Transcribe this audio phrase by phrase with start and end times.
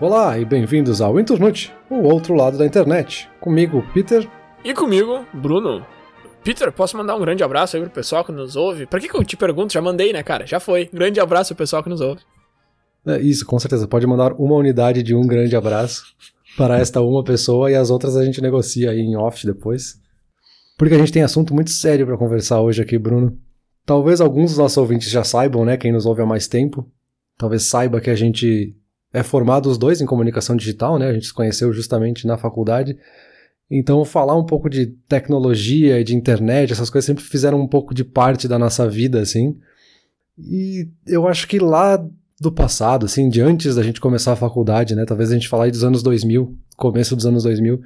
[0.00, 3.28] Olá e bem-vindos ao Internute, o outro lado da internet.
[3.38, 4.26] Comigo, Peter.
[4.64, 5.84] E comigo, Bruno.
[6.42, 8.86] Peter, posso mandar um grande abraço aí pro pessoal que nos ouve?
[8.86, 9.74] Pra que, que eu te pergunto?
[9.74, 10.46] Já mandei, né, cara?
[10.46, 10.88] Já foi.
[10.90, 12.22] Grande abraço pro pessoal que nos ouve.
[13.06, 13.86] É, isso, com certeza.
[13.86, 16.02] Pode mandar uma unidade de um grande abraço
[16.56, 20.00] para esta uma pessoa e as outras a gente negocia aí em off depois.
[20.78, 23.36] Porque a gente tem assunto muito sério para conversar hoje aqui, Bruno.
[23.84, 25.76] Talvez alguns dos nossos ouvintes já saibam, né?
[25.76, 26.90] Quem nos ouve há mais tempo.
[27.36, 28.79] Talvez saiba que a gente
[29.12, 31.08] é formado os dois em comunicação digital, né?
[31.08, 32.96] A gente se conheceu justamente na faculdade.
[33.70, 37.94] Então, falar um pouco de tecnologia e de internet, essas coisas sempre fizeram um pouco
[37.94, 39.56] de parte da nossa vida, assim.
[40.38, 42.04] E eu acho que lá
[42.40, 45.04] do passado, assim, de antes da gente começar a faculdade, né?
[45.04, 47.80] Talvez a gente falar dos anos 2000, começo dos anos 2000, uh,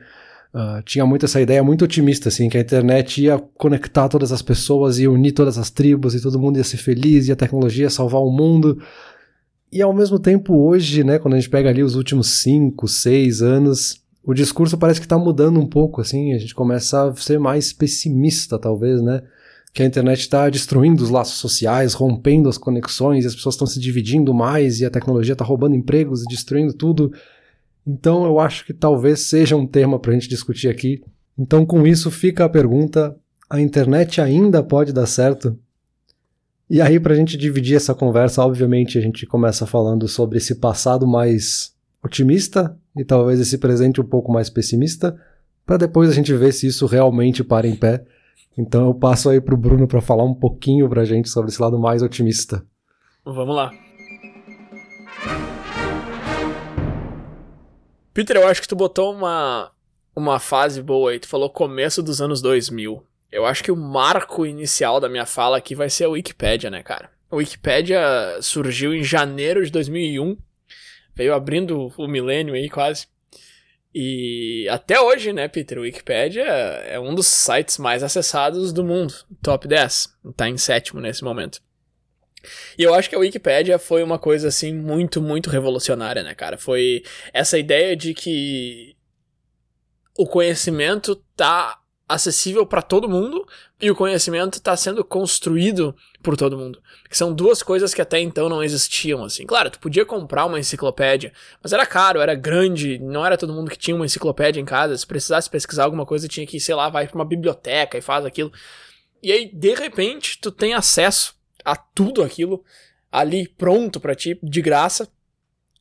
[0.54, 4.40] ah, tinha muito essa ideia muito otimista, assim, que a internet ia conectar todas as
[4.40, 7.84] pessoas, ia unir todas as tribos e todo mundo ia ser feliz e a tecnologia
[7.84, 8.80] ia salvar o mundo.
[9.74, 13.42] E ao mesmo tempo, hoje, né, quando a gente pega ali os últimos 5, 6
[13.42, 17.40] anos, o discurso parece que está mudando um pouco, assim, a gente começa a ser
[17.40, 19.24] mais pessimista, talvez, né?
[19.72, 23.80] Que a internet está destruindo os laços sociais, rompendo as conexões, as pessoas estão se
[23.80, 27.12] dividindo mais e a tecnologia está roubando empregos e destruindo tudo.
[27.84, 31.02] Então eu acho que talvez seja um tema para a gente discutir aqui.
[31.36, 33.16] Então com isso fica a pergunta:
[33.50, 35.58] a internet ainda pode dar certo?
[36.68, 40.54] E aí, para a gente dividir essa conversa, obviamente a gente começa falando sobre esse
[40.54, 45.18] passado mais otimista e talvez esse presente um pouco mais pessimista,
[45.66, 48.04] para depois a gente ver se isso realmente para em pé.
[48.56, 51.78] Então eu passo aí pro Bruno para falar um pouquinho pra gente sobre esse lado
[51.78, 52.64] mais otimista.
[53.24, 53.70] Vamos lá.
[58.12, 59.70] Peter, eu acho que tu botou uma,
[60.14, 61.18] uma fase boa aí.
[61.18, 63.02] Tu falou começo dos anos 2000.
[63.34, 66.84] Eu acho que o marco inicial da minha fala aqui vai ser a Wikipédia, né,
[66.84, 67.10] cara?
[67.28, 68.00] A Wikipédia
[68.40, 70.38] surgiu em janeiro de 2001.
[71.16, 73.08] Veio abrindo o milênio aí quase.
[73.92, 79.12] E até hoje, né, Peter, o Wikipedia é um dos sites mais acessados do mundo,
[79.42, 81.60] top 10, tá em sétimo nesse momento.
[82.78, 86.56] E eu acho que a Wikipedia foi uma coisa assim muito, muito revolucionária, né, cara?
[86.56, 87.02] Foi
[87.32, 88.94] essa ideia de que
[90.16, 93.46] o conhecimento tá acessível para todo mundo
[93.80, 96.82] e o conhecimento está sendo construído por todo mundo.
[97.08, 99.46] Que são duas coisas que até então não existiam, assim.
[99.46, 101.32] Claro, tu podia comprar uma enciclopédia,
[101.62, 104.96] mas era caro, era grande, não era todo mundo que tinha uma enciclopédia em casa.
[104.96, 108.24] Se precisasse pesquisar alguma coisa, tinha que, sei lá, vai para uma biblioteca e faz
[108.24, 108.52] aquilo.
[109.22, 111.34] E aí, de repente, tu tem acesso
[111.64, 112.62] a tudo aquilo
[113.10, 115.08] ali pronto para ti, de graça,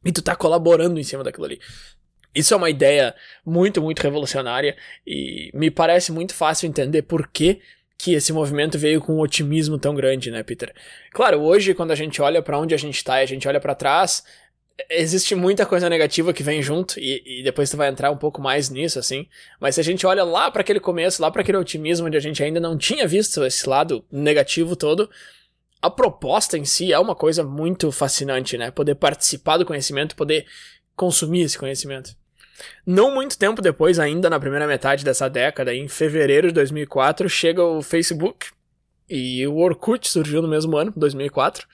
[0.06, 1.60] e tu tá colaborando em cima daquilo ali.
[2.34, 3.14] Isso é uma ideia
[3.46, 7.62] muito, muito revolucionária e me parece muito fácil entender por que,
[7.98, 10.74] que esse movimento veio com um otimismo tão grande, né, Peter?
[11.12, 13.60] Claro, hoje, quando a gente olha para onde a gente está e a gente olha
[13.60, 14.24] para trás,
[14.90, 18.42] existe muita coisa negativa que vem junto e, e, depois tu vai entrar um pouco
[18.42, 19.28] mais nisso, assim.
[19.60, 22.20] Mas se a gente olha lá para aquele começo, lá para aquele otimismo onde a
[22.20, 25.10] gente ainda não tinha visto esse lado negativo todo,
[25.82, 28.72] a proposta em si é uma coisa muito fascinante, né?
[28.72, 30.46] Poder participar do conhecimento, poder
[30.96, 32.16] consumir esse conhecimento.
[32.86, 37.64] Não muito tempo depois, ainda na primeira metade dessa década, em fevereiro de 2004, chega
[37.64, 38.48] o Facebook
[39.10, 41.68] e o Orkut surgiu no mesmo ano, 2004.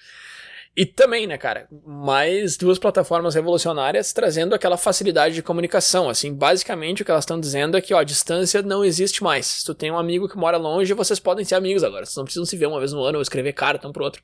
[0.78, 6.09] E também, né, cara, mais duas plataformas revolucionárias trazendo aquela facilidade de comunicação.
[6.09, 9.46] Assim, basicamente o que elas estão dizendo é que, ó, distância não existe mais.
[9.46, 12.06] Se tu tem um amigo que mora longe, vocês podem ser amigos agora.
[12.06, 14.23] Vocês não precisam se ver uma vez no ano ou escrever carta um pro outro.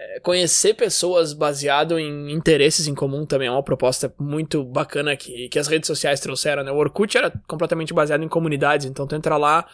[0.00, 5.48] É, conhecer pessoas baseado em interesses em comum também é uma proposta muito bacana que,
[5.48, 6.70] que as redes sociais trouxeram, né?
[6.70, 9.66] O Orkut era completamente baseado em comunidades, então tu entra lá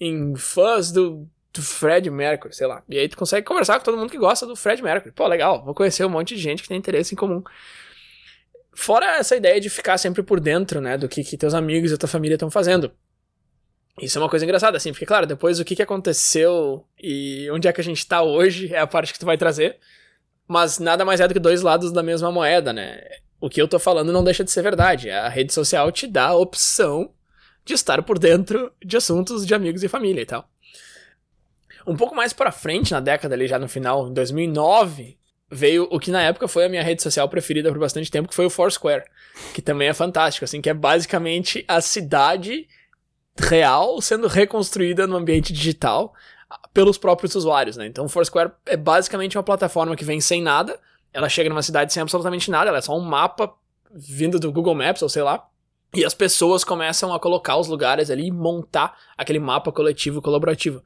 [0.00, 2.82] em fãs do, do Fred Mercury, sei lá.
[2.88, 5.12] E aí tu consegue conversar com todo mundo que gosta do Fred Mercury.
[5.12, 7.42] Pô, legal, vou conhecer um monte de gente que tem interesse em comum.
[8.72, 11.98] Fora essa ideia de ficar sempre por dentro, né, do que, que teus amigos e
[11.98, 12.90] tua família estão fazendo.
[14.00, 17.66] Isso é uma coisa engraçada, assim, porque, claro, depois o que, que aconteceu e onde
[17.66, 19.78] é que a gente tá hoje é a parte que tu vai trazer.
[20.46, 23.00] Mas nada mais é do que dois lados da mesma moeda, né?
[23.40, 25.10] O que eu tô falando não deixa de ser verdade.
[25.10, 27.10] A rede social te dá a opção
[27.64, 30.48] de estar por dentro de assuntos de amigos e família e tal.
[31.86, 35.16] Um pouco mais para frente, na década ali, já no final, em 2009,
[35.50, 38.34] veio o que na época foi a minha rede social preferida por bastante tempo, que
[38.34, 39.04] foi o Foursquare,
[39.54, 42.68] que também é fantástico, assim, que é basicamente a cidade
[43.38, 46.14] real sendo reconstruída no ambiente digital
[46.72, 47.86] pelos próprios usuários, né?
[47.86, 50.78] Então, o Foursquare é basicamente uma plataforma que vem sem nada,
[51.12, 53.52] ela chega numa cidade sem absolutamente nada, ela é só um mapa
[53.92, 55.48] vindo do Google Maps ou sei lá,
[55.94, 60.82] e as pessoas começam a colocar os lugares ali e montar aquele mapa coletivo colaborativo.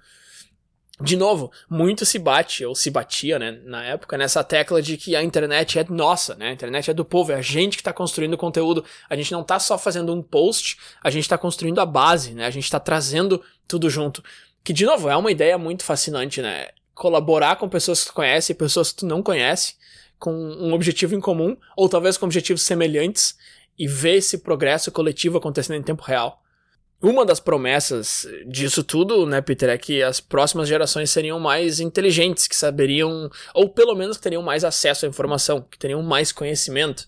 [1.00, 5.16] De novo, muito se bate, ou se batia, né, na época, nessa tecla de que
[5.16, 6.50] a internet é nossa, né?
[6.50, 8.84] A internet é do povo, é a gente que está construindo o conteúdo.
[9.08, 12.44] A gente não está só fazendo um post, a gente está construindo a base, né?
[12.44, 14.22] A gente está trazendo tudo junto.
[14.62, 16.68] Que, de novo, é uma ideia muito fascinante, né?
[16.94, 19.76] Colaborar com pessoas que tu conhece e pessoas que tu não conhece,
[20.18, 23.38] com um objetivo em comum, ou talvez com objetivos semelhantes,
[23.78, 26.42] e ver esse progresso coletivo acontecendo em tempo real.
[27.02, 32.46] Uma das promessas disso tudo, né, Peter, é que as próximas gerações seriam mais inteligentes,
[32.46, 37.06] que saberiam, ou pelo menos que teriam mais acesso à informação, que teriam mais conhecimento.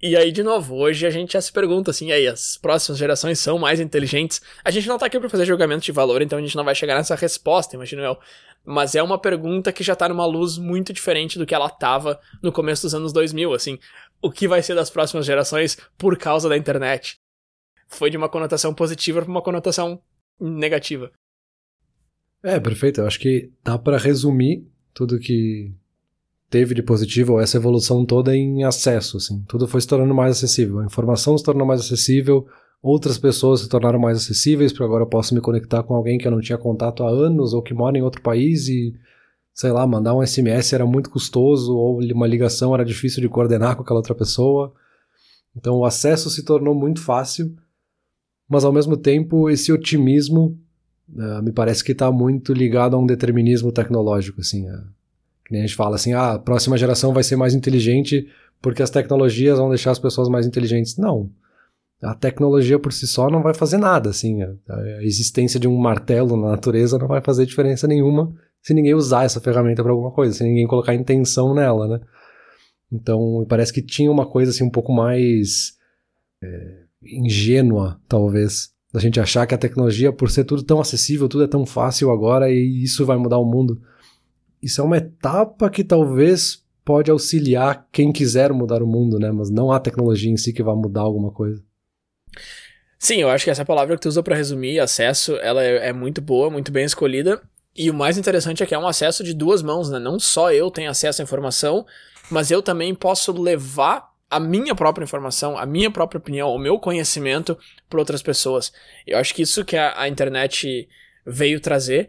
[0.00, 3.38] E aí, de novo, hoje a gente já se pergunta assim, aí, as próximas gerações
[3.38, 4.40] são mais inteligentes?
[4.64, 6.74] A gente não tá aqui para fazer julgamento de valor, então a gente não vai
[6.74, 8.18] chegar nessa resposta, imagino eu.
[8.64, 12.18] Mas é uma pergunta que já tá numa luz muito diferente do que ela tava
[12.42, 13.78] no começo dos anos 2000, assim.
[14.22, 17.21] O que vai ser das próximas gerações por causa da internet?
[17.94, 20.00] Foi de uma conotação positiva para uma conotação
[20.40, 21.10] negativa.
[22.42, 23.00] É, perfeito.
[23.00, 25.72] Eu acho que dá para resumir tudo que
[26.50, 29.42] teve de positivo, essa evolução toda em acesso, assim.
[29.48, 30.80] Tudo foi se tornando mais acessível.
[30.80, 32.46] A informação se tornou mais acessível,
[32.82, 36.26] outras pessoas se tornaram mais acessíveis, porque agora eu posso me conectar com alguém que
[36.26, 38.92] eu não tinha contato há anos ou que mora em outro país e,
[39.54, 43.76] sei lá, mandar um SMS era muito custoso ou uma ligação era difícil de coordenar
[43.76, 44.74] com aquela outra pessoa.
[45.56, 47.56] Então o acesso se tornou muito fácil
[48.52, 50.58] mas ao mesmo tempo esse otimismo
[51.08, 54.84] uh, me parece que está muito ligado a um determinismo tecnológico, assim, uh,
[55.42, 58.28] que nem a gente fala assim, ah, a próxima geração vai ser mais inteligente
[58.60, 60.98] porque as tecnologias vão deixar as pessoas mais inteligentes.
[60.98, 61.30] Não,
[62.02, 65.78] a tecnologia por si só não vai fazer nada, assim, a, a existência de um
[65.78, 70.10] martelo na natureza não vai fazer diferença nenhuma se ninguém usar essa ferramenta para alguma
[70.10, 72.00] coisa, se ninguém colocar intenção nela, né?
[72.92, 75.78] Então, parece que tinha uma coisa assim um pouco mais
[76.42, 81.44] é, ingênua, talvez, da gente achar que a tecnologia, por ser tudo tão acessível, tudo
[81.44, 83.80] é tão fácil agora e isso vai mudar o mundo.
[84.62, 89.30] Isso é uma etapa que talvez pode auxiliar quem quiser mudar o mundo, né?
[89.32, 91.62] Mas não a tecnologia em si que vai mudar alguma coisa.
[92.98, 95.92] Sim, eu acho que essa palavra que tu usa para resumir, acesso, ela é, é
[95.92, 97.42] muito boa, muito bem escolhida.
[97.74, 99.98] E o mais interessante é que é um acesso de duas mãos, né?
[99.98, 101.86] Não só eu tenho acesso à informação,
[102.30, 106.78] mas eu também posso levar a minha própria informação, a minha própria opinião, o meu
[106.78, 107.58] conhecimento
[107.90, 108.72] para outras pessoas.
[109.06, 110.88] Eu acho que isso que a, a internet
[111.26, 112.08] veio trazer.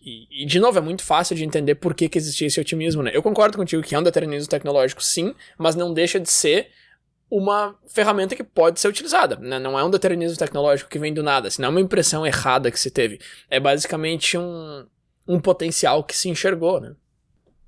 [0.00, 3.02] E, e, de novo, é muito fácil de entender por que, que existia esse otimismo,
[3.02, 3.10] né?
[3.12, 6.70] Eu concordo contigo que é um determinismo tecnológico, sim, mas não deixa de ser
[7.30, 9.36] uma ferramenta que pode ser utilizada.
[9.36, 9.58] Né?
[9.58, 12.70] Não é um determinismo tecnológico que vem do nada, assim, não é uma impressão errada
[12.70, 13.20] que se teve.
[13.50, 14.86] É basicamente um,
[15.26, 16.94] um potencial que se enxergou, né?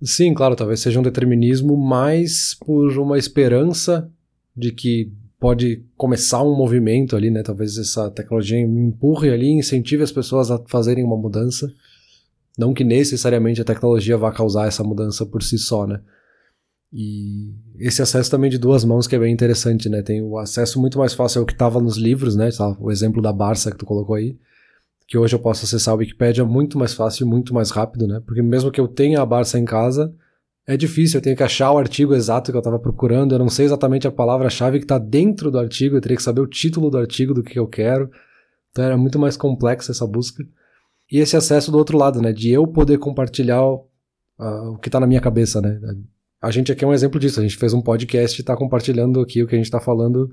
[0.03, 4.11] Sim, claro, talvez seja um determinismo mais por uma esperança
[4.57, 7.43] de que pode começar um movimento ali, né?
[7.43, 11.71] Talvez essa tecnologia empurre ali, incentive as pessoas a fazerem uma mudança.
[12.59, 16.01] Não que necessariamente a tecnologia vá causar essa mudança por si só, né?
[16.93, 20.03] E esse acesso também de duas mãos que é bem interessante, né?
[20.03, 22.49] Tem o acesso muito mais fácil ao que estava nos livros, né?
[22.79, 24.37] O exemplo da Barça que tu colocou aí
[25.11, 28.23] que hoje eu posso acessar a Wikipedia muito mais fácil muito mais rápido, né?
[28.25, 30.15] Porque mesmo que eu tenha a Barça em casa,
[30.65, 33.49] é difícil, eu tenho que achar o artigo exato que eu estava procurando, eu não
[33.49, 36.89] sei exatamente a palavra-chave que está dentro do artigo, eu teria que saber o título
[36.89, 38.09] do artigo do que eu quero.
[38.71, 40.47] Então era muito mais complexa essa busca.
[41.11, 42.33] E esse acesso do outro lado, né?
[42.33, 43.83] De eu poder compartilhar uh,
[44.39, 45.81] o que está na minha cabeça, né?
[46.41, 47.41] A gente aqui é um exemplo disso.
[47.41, 50.31] A gente fez um podcast e está compartilhando aqui o que a gente está falando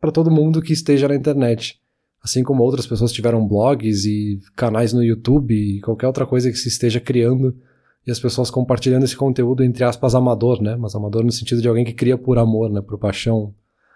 [0.00, 1.80] para todo mundo que esteja na internet.
[2.26, 6.56] Assim como outras pessoas tiveram blogs e canais no YouTube e qualquer outra coisa que
[6.56, 7.56] se esteja criando
[8.04, 10.74] e as pessoas compartilhando esse conteúdo entre aspas amador, né?
[10.74, 12.80] Mas amador no sentido de alguém que cria por amor, né?
[12.80, 13.54] Por paixão,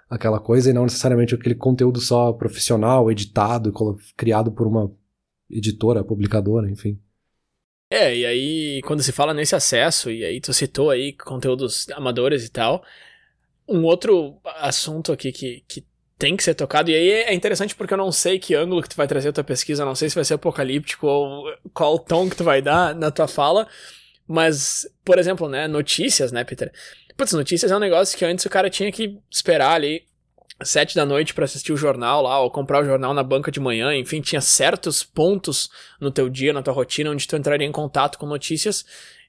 [0.09, 3.75] aquela coisa e não necessariamente aquele conteúdo só profissional, editado,
[4.17, 4.93] criado por uma
[5.51, 7.01] editora, publicadora, enfim.
[7.91, 12.47] É, e aí quando se fala nesse acesso, e aí tu citou aí conteúdos amadores
[12.47, 12.85] e tal,
[13.69, 15.90] um outro assunto aqui que, que
[16.21, 16.91] tem que ser tocado.
[16.91, 19.33] E aí é interessante porque eu não sei que ângulo que tu vai trazer a
[19.33, 22.95] tua pesquisa, não sei se vai ser apocalíptico ou qual tom que tu vai dar
[22.95, 23.67] na tua fala.
[24.29, 26.71] Mas, por exemplo, né, notícias, né, Peter?
[27.17, 30.05] Putz, notícias é um negócio que antes o cara tinha que esperar ali
[30.63, 33.59] sete da noite para assistir o jornal lá, ou comprar o jornal na banca de
[33.59, 37.73] manhã, enfim, tinha certos pontos no teu dia, na tua rotina, onde tu entraria em
[37.73, 38.85] contato com notícias,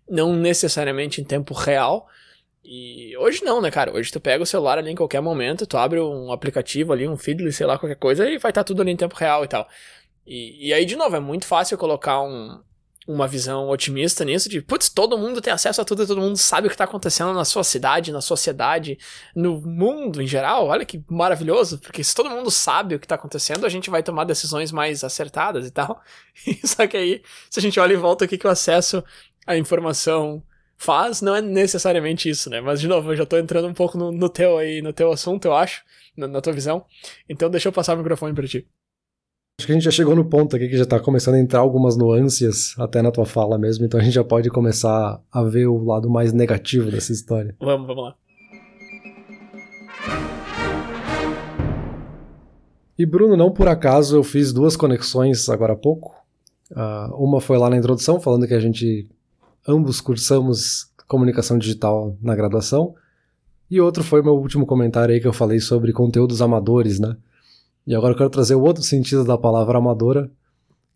[0.10, 2.05] não necessariamente em tempo real,
[2.63, 3.93] e hoje não, né, cara?
[3.93, 7.17] Hoje tu pega o celular ali em qualquer momento, tu abre um aplicativo ali, um
[7.17, 9.47] feed, sei lá, qualquer coisa, e vai estar tá tudo ali em tempo real e
[9.47, 9.67] tal.
[10.25, 12.61] E, e aí, de novo, é muito fácil colocar um,
[13.07, 16.67] uma visão otimista nisso, de, putz, todo mundo tem acesso a tudo todo mundo sabe
[16.67, 18.97] o que tá acontecendo na sua cidade, na sociedade,
[19.35, 20.67] no mundo em geral.
[20.67, 24.03] Olha que maravilhoso, porque se todo mundo sabe o que tá acontecendo, a gente vai
[24.03, 26.01] tomar decisões mais acertadas e tal.
[26.63, 29.03] Só que aí, se a gente olha em volta, o que, que o acesso
[29.47, 30.43] à informação
[30.81, 32.59] faz, não é necessariamente isso, né?
[32.59, 35.11] Mas, de novo, eu já tô entrando um pouco no, no teu aí, no teu
[35.11, 35.83] assunto, eu acho,
[36.17, 36.83] na, na tua visão.
[37.29, 38.67] Então, deixa eu passar o microfone para ti.
[39.59, 41.59] Acho que a gente já chegou no ponto aqui que já está começando a entrar
[41.59, 45.67] algumas nuances até na tua fala mesmo, então a gente já pode começar a ver
[45.67, 47.55] o lado mais negativo dessa história.
[47.59, 48.15] Vamos, vamos lá.
[52.97, 56.15] E Bruno, não por acaso eu fiz duas conexões agora há pouco.
[56.71, 59.07] Uh, uma foi lá na introdução, falando que a gente
[59.67, 62.95] ambos cursamos comunicação digital na graduação.
[63.69, 67.17] E outro foi meu último comentário aí que eu falei sobre conteúdos amadores, né?
[67.85, 70.31] E agora eu quero trazer o outro sentido da palavra amadora,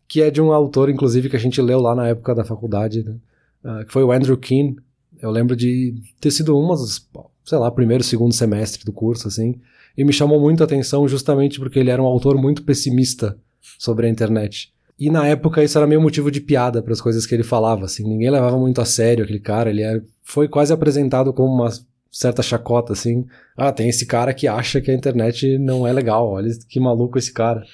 [0.08, 3.04] que é de um autor, inclusive, que a gente leu lá na época da faculdade,
[3.04, 3.16] né?
[3.64, 4.78] uh, que foi o Andrew Keane.
[5.22, 7.10] Eu lembro de ter sido uma dos,
[7.44, 9.60] sei lá, primeiro, segundo semestre do curso, assim,
[9.98, 13.38] e me chamou muito a atenção justamente porque ele era um autor muito pessimista
[13.80, 14.75] sobre a internet.
[14.98, 17.86] E na época isso era meio motivo de piada para as coisas que ele falava,
[17.86, 21.70] assim, ninguém levava muito a sério aquele cara, ele era, foi quase apresentado como uma
[22.10, 23.26] certa chacota, assim.
[23.58, 27.18] Ah, tem esse cara que acha que a internet não é legal, olha que maluco
[27.18, 27.66] esse cara.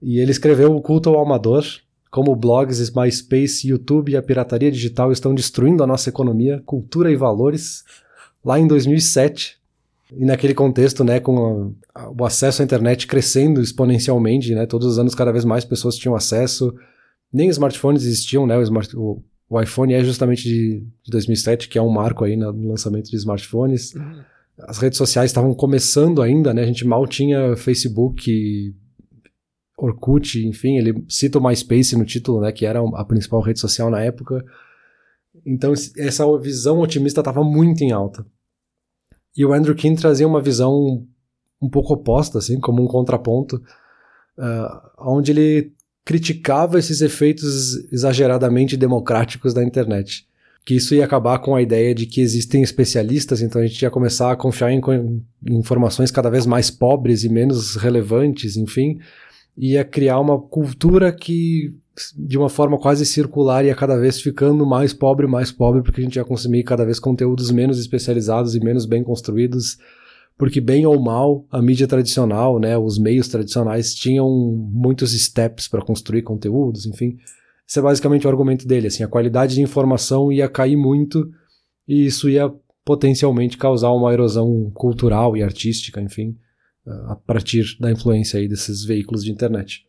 [0.00, 1.64] E ele escreveu O Culto ao Amador,
[2.08, 7.16] como blogs, MySpace, YouTube e a pirataria digital estão destruindo a nossa economia, cultura e
[7.16, 7.82] valores,
[8.44, 9.58] lá em 2007.
[10.12, 11.74] E naquele contexto, né, com
[12.18, 16.14] o acesso à internet crescendo exponencialmente, né, todos os anos cada vez mais pessoas tinham
[16.14, 16.74] acesso,
[17.32, 21.78] nem smartphones existiam, né, o, smart, o o iPhone é justamente de, de 2007, que
[21.78, 23.94] é um marco aí no lançamento de smartphones.
[23.94, 24.22] Uhum.
[24.58, 26.62] As redes sociais estavam começando ainda, né?
[26.62, 28.74] A gente mal tinha Facebook,
[29.78, 32.50] Orkut, enfim, ele cita o MySpace no título, né?
[32.50, 34.44] Que era a principal rede social na época.
[35.44, 38.26] Então, essa visão otimista estava muito em alta.
[39.36, 41.06] E o Andrew King trazia uma visão
[41.60, 43.56] um pouco oposta, assim, como um contraponto,
[44.38, 45.72] uh, onde ele
[46.04, 50.26] criticava esses efeitos exageradamente democráticos da internet.
[50.64, 53.90] Que isso ia acabar com a ideia de que existem especialistas, então a gente ia
[53.90, 58.98] começar a confiar em, em informações cada vez mais pobres e menos relevantes, enfim,
[59.56, 61.74] ia criar uma cultura que
[62.16, 66.04] de uma forma quase circular ia cada vez ficando mais pobre, mais pobre, porque a
[66.04, 69.78] gente ia consumir cada vez conteúdos menos especializados e menos bem construídos,
[70.36, 75.82] porque bem ou mal, a mídia tradicional, né, os meios tradicionais tinham muitos steps para
[75.82, 77.16] construir conteúdos, enfim.
[77.66, 81.30] Esse é basicamente o argumento dele, assim, a qualidade de informação ia cair muito
[81.88, 82.52] e isso ia
[82.84, 86.36] potencialmente causar uma erosão cultural e artística, enfim,
[87.06, 89.85] a partir da influência aí desses veículos de internet.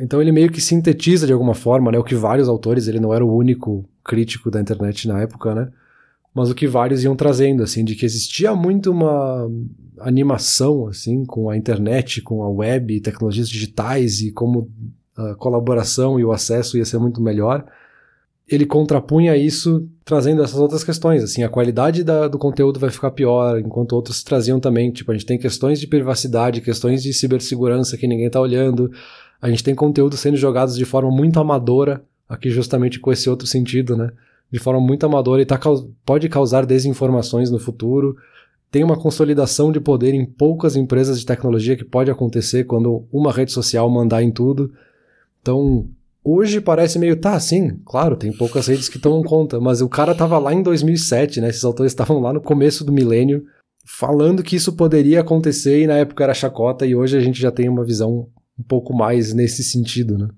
[0.00, 3.14] Então ele meio que sintetiza de alguma forma, né, o que vários autores, ele não
[3.14, 5.68] era o único crítico da internet na época, né,
[6.34, 9.50] mas o que vários iam trazendo, assim, de que existia muito uma
[10.00, 14.70] animação, assim, com a internet, com a web, tecnologias digitais e como
[15.16, 17.64] a colaboração e o acesso ia ser muito melhor.
[18.46, 23.10] Ele contrapunha isso trazendo essas outras questões, assim, a qualidade da, do conteúdo vai ficar
[23.10, 27.96] pior, enquanto outros traziam também, tipo, a gente tem questões de privacidade, questões de cibersegurança
[27.96, 28.90] que ninguém tá olhando,
[29.40, 33.46] a gente tem conteúdo sendo jogados de forma muito amadora, aqui justamente com esse outro
[33.46, 34.10] sentido, né?
[34.50, 35.60] de forma muito amadora e tá,
[36.04, 38.16] pode causar desinformações no futuro.
[38.70, 43.32] Tem uma consolidação de poder em poucas empresas de tecnologia que pode acontecer quando uma
[43.32, 44.72] rede social mandar em tudo.
[45.40, 45.86] Então,
[46.22, 50.14] hoje parece meio, tá, sim, claro, tem poucas redes que tomam conta, mas o cara
[50.14, 51.48] tava lá em 2007, né?
[51.48, 53.44] Esses autores estavam lá no começo do milênio
[53.84, 57.50] falando que isso poderia acontecer e na época era chacota e hoje a gente já
[57.50, 58.28] tem uma visão
[58.58, 60.28] um pouco mais nesse sentido, né?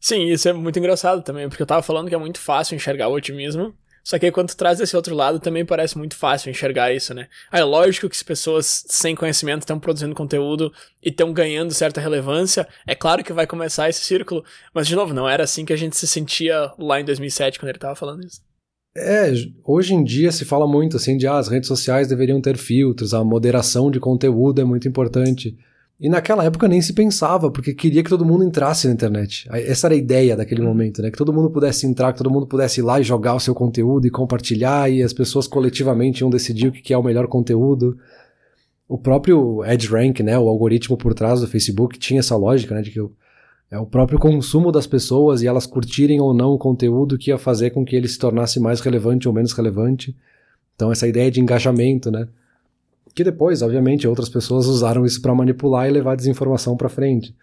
[0.00, 3.08] Sim, isso é muito engraçado também, porque eu tava falando que é muito fácil enxergar
[3.08, 6.50] o otimismo, só que aí quando tu traz esse outro lado também parece muito fácil
[6.50, 7.28] enxergar isso, né?
[7.52, 10.72] Aí é lógico que se pessoas sem conhecimento estão produzindo conteúdo
[11.02, 15.12] e estão ganhando certa relevância, é claro que vai começar esse círculo, mas de novo,
[15.12, 18.24] não era assim que a gente se sentia lá em 2007 quando ele tava falando
[18.24, 18.40] isso.
[18.96, 19.32] É,
[19.64, 23.14] hoje em dia se fala muito assim de ah, as redes sociais deveriam ter filtros,
[23.14, 25.56] a moderação de conteúdo é muito importante.
[26.00, 29.46] E naquela época nem se pensava, porque queria que todo mundo entrasse na internet.
[29.52, 30.68] Essa era a ideia daquele uhum.
[30.68, 31.10] momento, né?
[31.10, 33.54] Que todo mundo pudesse entrar, que todo mundo pudesse ir lá e jogar o seu
[33.54, 37.98] conteúdo e compartilhar, e as pessoas coletivamente iam decidir o que é o melhor conteúdo.
[38.88, 40.38] O próprio EdgeRank, né?
[40.38, 42.80] O algoritmo por trás do Facebook tinha essa lógica, né?
[42.80, 42.98] De que
[43.70, 47.36] é o próprio consumo das pessoas e elas curtirem ou não o conteúdo que ia
[47.36, 50.16] fazer com que ele se tornasse mais relevante ou menos relevante.
[50.74, 52.26] Então, essa ideia de engajamento, né?
[53.14, 57.34] Que depois, obviamente, outras pessoas usaram isso para manipular e levar desinformação para frente.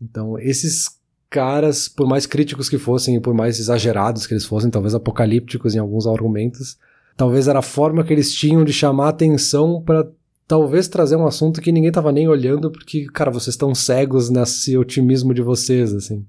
[0.00, 0.86] Então, esses
[1.28, 5.74] caras, por mais críticos que fossem e por mais exagerados que eles fossem, talvez apocalípticos
[5.74, 6.76] em alguns argumentos,
[7.16, 10.06] talvez era a forma que eles tinham de chamar atenção para
[10.46, 14.76] talvez trazer um assunto que ninguém tava nem olhando, porque, cara, vocês estão cegos nesse
[14.76, 16.26] otimismo de vocês, assim.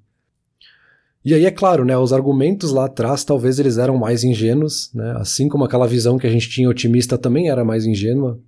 [1.25, 5.15] E aí, é claro, né, os argumentos lá atrás talvez eles eram mais ingênuos, né,
[5.17, 8.39] assim como aquela visão que a gente tinha otimista também era mais ingênua,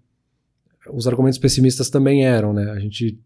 [0.92, 3.20] os argumentos pessimistas também eram, né, a gente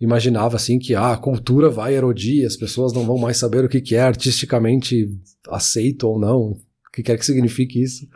[0.00, 3.68] imaginava assim que ah, a cultura vai erodir, as pessoas não vão mais saber o
[3.68, 5.10] que, é artisticamente
[5.48, 6.58] aceito ou não, o
[6.92, 8.08] que quer que signifique isso.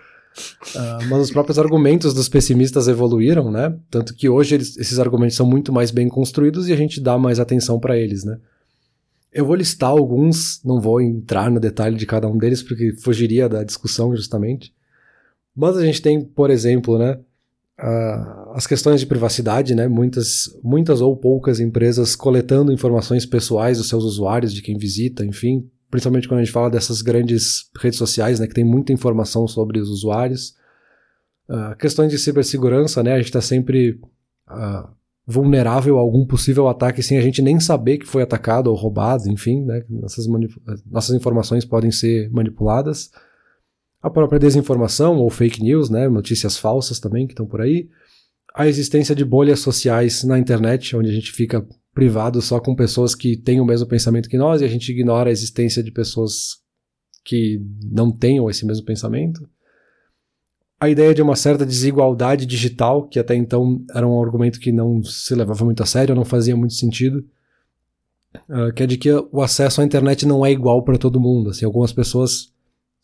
[0.74, 3.76] Uh, mas os próprios argumentos dos pessimistas evoluíram, né?
[3.88, 7.16] Tanto que hoje eles, esses argumentos são muito mais bem construídos e a gente dá
[7.16, 8.38] mais atenção para eles, né?
[9.32, 13.48] Eu vou listar alguns, não vou entrar no detalhe de cada um deles porque fugiria
[13.48, 14.72] da discussão justamente.
[15.54, 17.18] Mas a gente tem, por exemplo, né,
[17.80, 19.88] uh, as questões de privacidade, né?
[19.88, 25.68] Muitas, muitas ou poucas empresas coletando informações pessoais dos seus usuários, de quem visita, enfim,
[25.90, 29.78] principalmente quando a gente fala dessas grandes redes sociais, né, que tem muita informação sobre
[29.78, 30.54] os usuários.
[31.48, 34.00] Uh, questões de cibersegurança, né, a gente está sempre
[34.50, 34.88] uh,
[35.26, 39.28] vulnerável a algum possível ataque sem a gente nem saber que foi atacado ou roubado,
[39.28, 40.26] enfim, né, nossas,
[40.90, 43.10] nossas informações podem ser manipuladas.
[44.04, 47.88] A própria desinformação ou fake news, né, notícias falsas também que estão por aí.
[48.54, 53.14] A existência de bolhas sociais na internet, onde a gente fica privado só com pessoas
[53.14, 56.58] que têm o mesmo pensamento que nós e a gente ignora a existência de pessoas
[57.24, 57.58] que
[57.90, 59.48] não tenham esse mesmo pensamento.
[60.78, 65.02] A ideia de uma certa desigualdade digital, que até então era um argumento que não
[65.02, 67.24] se levava muito a sério, não fazia muito sentido,
[68.50, 71.48] uh, que é de que o acesso à internet não é igual para todo mundo.
[71.48, 72.52] Assim, algumas pessoas,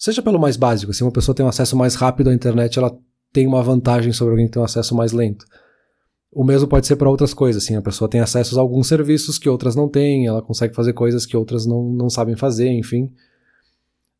[0.00, 2.78] seja pelo mais básico, se assim, uma pessoa tem um acesso mais rápido à internet,
[2.78, 2.98] ela
[3.30, 5.44] tem uma vantagem sobre alguém que tem um acesso mais lento.
[6.32, 9.38] O mesmo pode ser para outras coisas, assim, a pessoa tem acesso a alguns serviços
[9.38, 13.12] que outras não têm, ela consegue fazer coisas que outras não, não sabem fazer, enfim.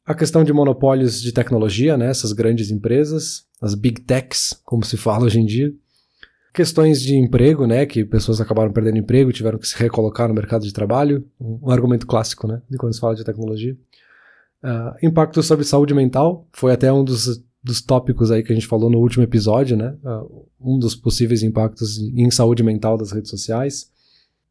[0.05, 4.99] A questão de monopólios de tecnologia, né, essas grandes empresas, as big techs, como se
[4.99, 5.73] fala hoje em dia.
[6.53, 10.63] Questões de emprego, né, que pessoas acabaram perdendo emprego, tiveram que se recolocar no mercado
[10.63, 13.75] de trabalho, um argumento clássico, né, de quando se fala de tecnologia.
[14.63, 18.67] Uh, impacto sobre saúde mental, foi até um dos dos tópicos aí que a gente
[18.67, 19.95] falou no último episódio, né?
[20.03, 23.91] Uh, um dos possíveis impactos em saúde mental das redes sociais.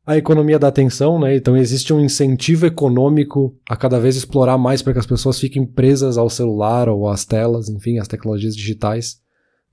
[0.06, 1.36] A economia da atenção, né?
[1.36, 5.66] Então existe um incentivo econômico a cada vez explorar mais para que as pessoas fiquem
[5.66, 9.20] presas ao celular ou às telas, enfim, às tecnologias digitais,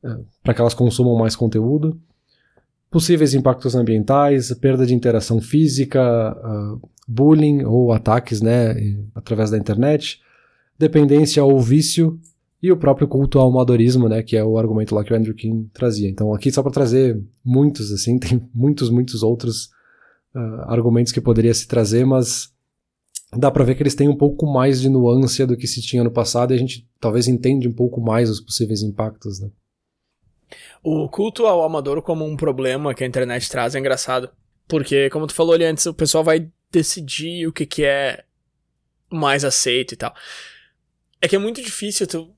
[0.02, 2.00] uh, para que elas consumam mais conteúdo.
[2.90, 6.34] Possíveis impactos ambientais, perda de interação física,
[7.06, 8.74] bullying ou ataques, né?
[9.14, 10.20] Através da internet,
[10.78, 12.18] dependência ou vício
[12.62, 15.34] e o próprio culto ao amadorismo, né, que é o argumento lá que o Andrew
[15.34, 16.08] King trazia.
[16.08, 19.66] Então aqui só para trazer muitos, assim, tem muitos, muitos outros
[20.34, 22.50] uh, argumentos que poderia se trazer, mas
[23.36, 26.02] dá para ver que eles têm um pouco mais de nuance do que se tinha
[26.02, 29.50] no passado e a gente talvez entende um pouco mais os possíveis impactos, né.
[30.82, 34.30] O culto ao amador como um problema que a internet traz é engraçado.
[34.68, 38.24] Porque, como tu falou ali antes, o pessoal vai decidir o que, que é
[39.10, 40.14] mais aceito e tal.
[41.26, 42.32] É que é muito difícil tu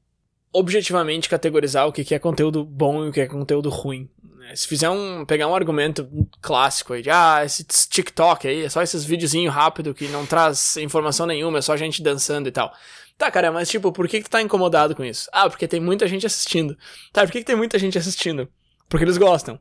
[0.50, 4.08] objetivamente categorizar o que é conteúdo bom e o que é conteúdo ruim.
[4.38, 4.56] Né?
[4.56, 5.26] Se fizer um.
[5.26, 6.08] pegar um argumento
[6.40, 10.78] clássico aí de ah, esse TikTok aí, é só esses videozinhos rápido que não traz
[10.78, 12.72] informação nenhuma, é só gente dançando e tal.
[13.18, 15.28] Tá, cara, mas tipo, por que, que tu tá incomodado com isso?
[15.34, 16.74] Ah, porque tem muita gente assistindo.
[17.12, 18.48] Tá, por que, que tem muita gente assistindo?
[18.88, 19.60] Porque eles gostam.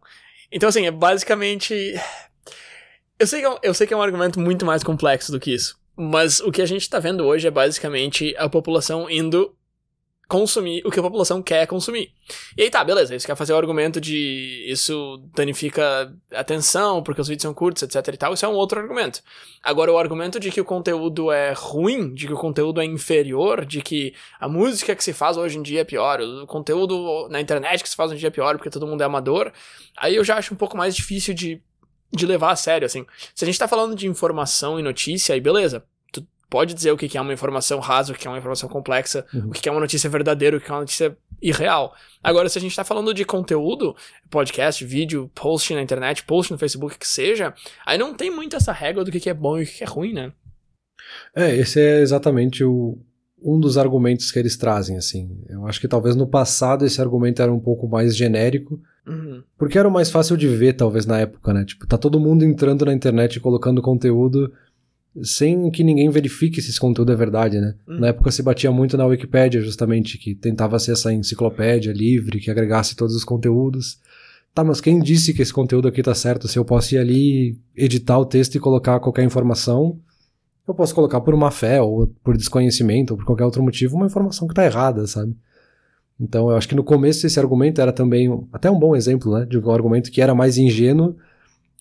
[0.49, 1.99] Então, assim, é basicamente.
[3.19, 5.39] Eu sei, que é um, eu sei que é um argumento muito mais complexo do
[5.39, 5.77] que isso.
[5.97, 9.57] Mas o que a gente tá vendo hoje é basicamente a população indo
[10.27, 12.11] consumir o que a população quer consumir.
[12.57, 17.27] E aí tá, beleza, isso quer fazer o argumento de isso danifica atenção, porque os
[17.27, 19.21] vídeos são curtos, etc e tal, isso é um outro argumento.
[19.63, 23.65] Agora, o argumento de que o conteúdo é ruim, de que o conteúdo é inferior,
[23.65, 27.39] de que a música que se faz hoje em dia é pior, o conteúdo na
[27.39, 29.53] internet que se faz hoje em dia é pior porque todo mundo é amador,
[29.95, 31.61] aí eu já acho um pouco mais difícil de,
[32.11, 33.05] de levar a sério, assim.
[33.35, 35.83] Se a gente tá falando de informação e notícia, aí beleza,
[36.49, 39.49] pode dizer o que é uma informação rasa, o que é uma informação complexa, uhum.
[39.49, 41.93] o que é uma notícia verdadeira, o que é uma notícia irreal.
[42.23, 43.95] Agora, se a gente está falando de conteúdo,
[44.29, 47.53] podcast, vídeo, post na internet, post no Facebook, que seja,
[47.85, 50.13] aí não tem muito essa regra do que é bom e o que é ruim,
[50.13, 50.31] né?
[51.35, 52.97] É, esse é exatamente o,
[53.41, 55.43] um dos argumentos que eles trazem, assim.
[55.49, 59.41] Eu acho que talvez no passado esse argumento era um pouco mais genérico, uhum.
[59.57, 61.63] porque era o mais fácil de ver, talvez, na época, né?
[61.65, 64.51] Tipo, tá todo mundo entrando na internet e colocando conteúdo
[65.23, 67.75] sem que ninguém verifique se esse conteúdo é verdade, né?
[67.87, 67.99] Hum.
[67.99, 72.51] Na época se batia muito na Wikipédia, justamente, que tentava ser essa enciclopédia livre, que
[72.51, 73.99] agregasse todos os conteúdos.
[74.53, 76.47] Tá, mas quem disse que esse conteúdo aqui tá certo?
[76.47, 79.99] Se eu posso ir ali, editar o texto e colocar qualquer informação,
[80.67, 84.07] eu posso colocar por uma fé, ou por desconhecimento, ou por qualquer outro motivo, uma
[84.07, 85.35] informação que está errada, sabe?
[86.19, 89.45] Então, eu acho que no começo esse argumento era também até um bom exemplo, né?
[89.45, 91.15] De um argumento que era mais ingênuo,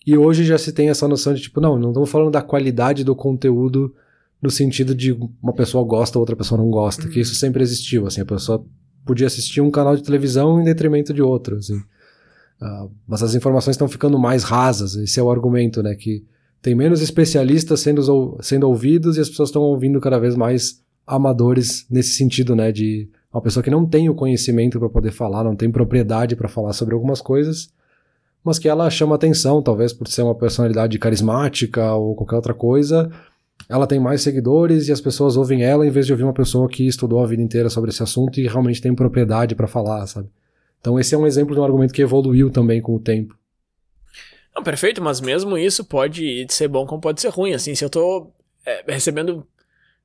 [0.05, 3.03] e hoje já se tem essa noção de tipo, não, não estamos falando da qualidade
[3.03, 3.93] do conteúdo
[4.41, 7.09] no sentido de uma pessoa gosta, outra pessoa não gosta, uhum.
[7.09, 8.63] que isso sempre existiu, assim, a pessoa
[9.03, 11.77] podia assistir um canal de televisão em detrimento de outro, assim.
[12.61, 15.95] Uh, mas as informações estão ficando mais rasas, esse é o argumento, né?
[15.95, 16.23] Que
[16.61, 21.85] tem menos especialistas sendo, sendo ouvidos e as pessoas estão ouvindo cada vez mais amadores
[21.89, 22.71] nesse sentido, né?
[22.71, 26.47] De uma pessoa que não tem o conhecimento para poder falar, não tem propriedade para
[26.47, 27.71] falar sobre algumas coisas,
[28.43, 33.11] mas que ela chama atenção, talvez por ser uma personalidade carismática ou qualquer outra coisa.
[33.69, 36.67] Ela tem mais seguidores e as pessoas ouvem ela em vez de ouvir uma pessoa
[36.67, 40.29] que estudou a vida inteira sobre esse assunto e realmente tem propriedade para falar, sabe?
[40.79, 43.37] Então esse é um exemplo de um argumento que evoluiu também com o tempo.
[44.55, 47.53] Não, perfeito, mas mesmo isso pode ser bom como pode ser ruim.
[47.53, 48.31] Assim, se eu tô
[48.65, 49.45] é, recebendo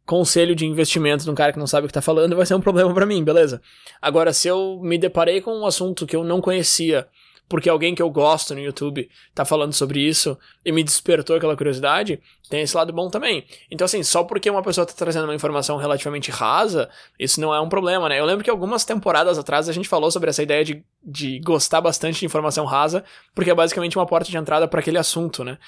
[0.04, 2.54] conselho de investimento de um cara que não sabe o que tá falando, vai ser
[2.54, 3.60] um problema para mim, beleza?
[4.00, 7.08] Agora, se eu me deparei com um assunto que eu não conhecia
[7.52, 11.54] porque alguém que eu gosto no YouTube tá falando sobre isso e me despertou aquela
[11.54, 13.44] curiosidade, tem esse lado bom também.
[13.70, 16.88] Então, assim, só porque uma pessoa tá trazendo uma informação relativamente rasa,
[17.18, 18.18] isso não é um problema, né?
[18.18, 21.82] Eu lembro que algumas temporadas atrás a gente falou sobre essa ideia de, de gostar
[21.82, 25.58] bastante de informação rasa, porque é basicamente uma porta de entrada para aquele assunto, né?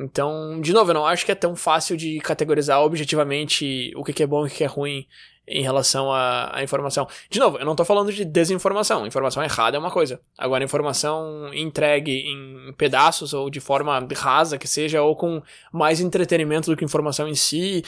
[0.00, 4.22] Então, de novo, eu não acho que é tão fácil de categorizar objetivamente o que
[4.22, 5.06] é bom e o que é ruim
[5.48, 7.08] em relação à, informação.
[7.28, 9.06] De novo, eu não estou falando de desinformação.
[9.06, 10.20] Informação errada é uma coisa.
[10.36, 16.70] Agora, informação entregue em pedaços ou de forma rasa que seja, ou com mais entretenimento
[16.70, 17.82] do que informação em si,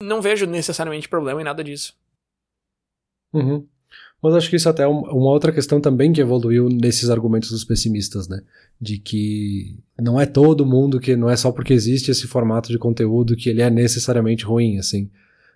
[0.00, 1.96] não vejo necessariamente problema em nada disso.
[3.32, 3.66] Uhum.
[4.26, 7.62] Mas acho que isso até é uma outra questão também que evoluiu nesses argumentos dos
[7.62, 8.40] pessimistas, né?
[8.80, 12.76] De que não é todo mundo que não é só porque existe esse formato de
[12.76, 15.08] conteúdo que ele é necessariamente ruim, assim.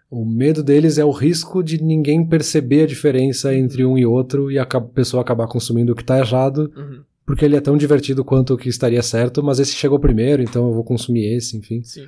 [0.09, 4.53] O medo deles é o risco de ninguém perceber a diferença entre um e outro
[4.53, 7.01] e a pessoa acabar consumindo o que está errado, uhum.
[7.27, 10.69] porque ele é tão divertido quanto o que estaria certo, mas esse chegou primeiro, então
[10.69, 11.83] eu vou consumir esse, enfim.
[11.83, 12.07] Sim.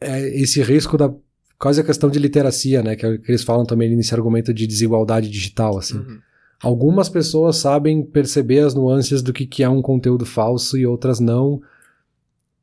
[0.00, 1.12] É esse risco da
[1.60, 4.66] quase a questão de literacia, né, que, é que eles falam também nesse argumento de
[4.66, 5.98] desigualdade digital, assim.
[5.98, 6.18] Uhum.
[6.62, 11.20] Algumas pessoas sabem perceber as nuances do que, que é um conteúdo falso e outras
[11.20, 11.60] não,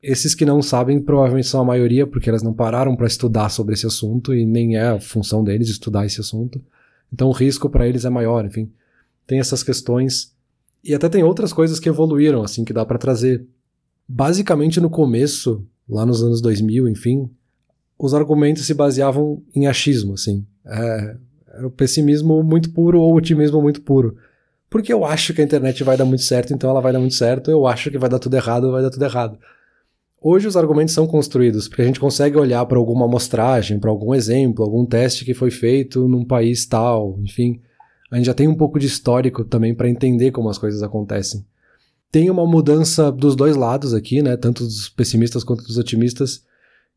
[0.01, 3.73] esses que não sabem provavelmente são a maioria, porque elas não pararam para estudar sobre
[3.73, 6.62] esse assunto e nem é a função deles estudar esse assunto.
[7.12, 8.71] Então o risco para eles é maior, enfim.
[9.25, 10.36] Tem essas questões
[10.83, 13.45] e até tem outras coisas que evoluíram assim que dá para trazer.
[14.07, 17.29] Basicamente no começo, lá nos anos 2000, enfim,
[17.97, 20.45] os argumentos se baseavam em achismo, assim.
[20.65, 21.15] É,
[21.53, 24.15] era o pessimismo muito puro ou o otimismo muito puro.
[24.69, 27.15] Porque eu acho que a internet vai dar muito certo, então ela vai dar muito
[27.15, 27.49] certo.
[27.49, 29.38] Eu acho que vai dar tudo errado, vai dar tudo errado.
[30.21, 34.13] Hoje os argumentos são construídos porque a gente consegue olhar para alguma amostragem, para algum
[34.13, 37.62] exemplo, algum teste que foi feito num país tal, enfim.
[38.12, 41.45] A gente já tem um pouco de histórico também para entender como as coisas acontecem.
[42.12, 46.43] Tem uma mudança dos dois lados aqui, né, tanto dos pessimistas quanto dos otimistas,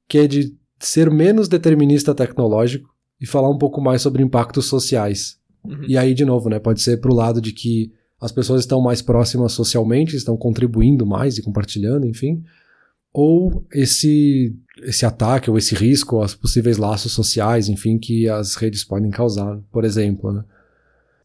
[0.09, 2.89] que é de ser menos determinista tecnológico
[3.21, 5.39] e falar um pouco mais sobre impactos sociais.
[5.65, 5.85] Uhum.
[5.87, 8.81] E aí, de novo, né, pode ser para o lado de que as pessoas estão
[8.81, 12.43] mais próximas socialmente, estão contribuindo mais e compartilhando, enfim
[13.13, 18.83] ou esse esse ataque ou esse risco aos possíveis laços sociais, enfim, que as redes
[18.83, 20.43] podem causar, por exemplo, né?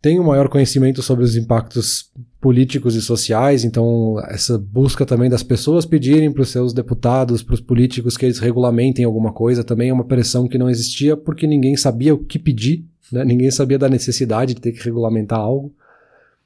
[0.06, 5.42] Tem um maior conhecimento sobre os impactos políticos e sociais, então essa busca também das
[5.42, 9.90] pessoas pedirem para os seus deputados, para os políticos que eles regulamentem alguma coisa, também
[9.90, 13.26] é uma pressão que não existia porque ninguém sabia o que pedir, né?
[13.26, 15.74] ninguém sabia da necessidade de ter que regulamentar algo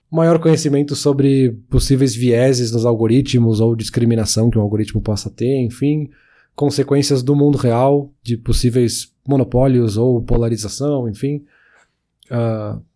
[0.10, 6.10] maior conhecimento sobre possíveis vieses nos algoritmos ou discriminação que um algoritmo possa ter, enfim,
[6.56, 11.44] consequências do mundo real de possíveis monopólios ou polarização, enfim.
[12.32, 12.88] Uh,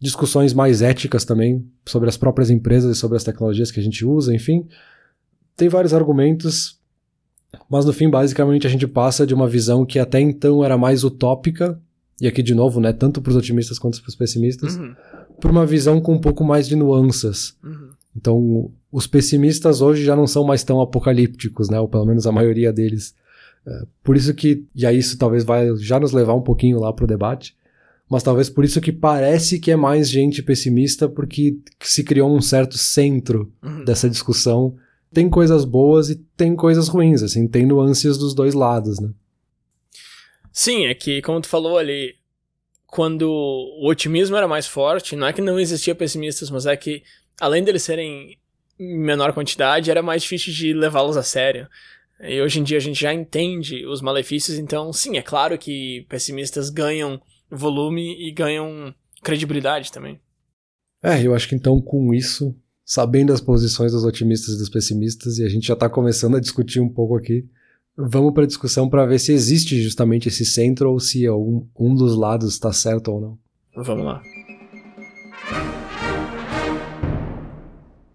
[0.00, 4.04] discussões mais éticas também sobre as próprias empresas e sobre as tecnologias que a gente
[4.04, 4.66] usa, enfim.
[5.56, 6.78] Tem vários argumentos,
[7.68, 11.02] mas no fim, basicamente, a gente passa de uma visão que até então era mais
[11.02, 11.80] utópica,
[12.20, 14.94] e aqui de novo, né, tanto para os otimistas quanto para os pessimistas, uhum
[15.40, 17.56] por uma visão com um pouco mais de nuances.
[17.62, 17.88] Uhum.
[18.16, 21.78] Então, os pessimistas hoje já não são mais tão apocalípticos, né?
[21.78, 23.14] Ou pelo menos a maioria deles.
[23.66, 26.92] É, por isso que, e aí isso talvez vai já nos levar um pouquinho lá
[26.92, 27.56] pro debate,
[28.08, 32.40] mas talvez por isso que parece que é mais gente pessimista, porque se criou um
[32.40, 33.84] certo centro uhum.
[33.84, 34.74] dessa discussão.
[35.12, 39.10] Tem coisas boas e tem coisas ruins, assim, tem nuances dos dois lados, né?
[40.52, 42.14] Sim, é que, como tu falou ali,
[42.86, 47.02] quando o otimismo era mais forte, não é que não existia pessimistas, mas é que,
[47.40, 48.36] além deles serem
[48.78, 51.68] em menor quantidade, era mais difícil de levá-los a sério.
[52.20, 56.06] E hoje em dia a gente já entende os malefícios, então sim, é claro que
[56.08, 60.20] pessimistas ganham volume e ganham credibilidade também.
[61.02, 65.38] É, eu acho que então com isso, sabendo as posições dos otimistas e dos pessimistas,
[65.38, 67.46] e a gente já está começando a discutir um pouco aqui,
[67.96, 71.94] vamos para a discussão para ver se existe justamente esse centro ou se um, um
[71.94, 73.38] dos lados está certo ou não.
[73.76, 74.22] Vamos lá.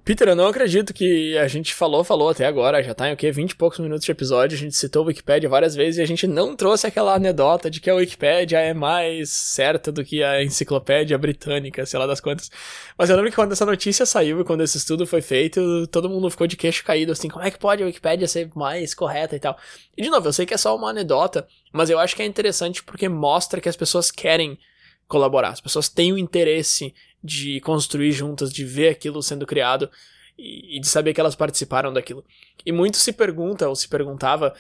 [0.06, 3.18] Peter, eu não acredito que a gente falou, falou até agora, já tá em o
[3.18, 3.32] quê?
[3.32, 6.06] 20 e poucos minutos de episódio, a gente citou o Wikipedia várias vezes e a
[6.06, 10.44] gente não trouxe aquela anedota de que a Wikipedia é mais certa do que a
[10.44, 12.52] enciclopédia britânica, sei lá das quantas.
[12.98, 16.10] Mas eu lembro que quando essa notícia saiu e quando esse estudo foi feito, todo
[16.10, 19.38] mundo ficou de queixo caído, assim, como é que pode a Wikipedia ser mais correta
[19.38, 19.58] e tal.
[19.96, 22.26] E de novo, eu sei que é só uma anedota, mas eu acho que é
[22.26, 24.60] interessante porque mostra que as pessoas querem
[25.08, 29.90] colaborar, as pessoas têm o interesse de construir juntas, de ver aquilo sendo criado
[30.38, 32.24] e, e de saber que elas participaram daquilo.
[32.66, 34.54] E muito se pergunta, ou se perguntava,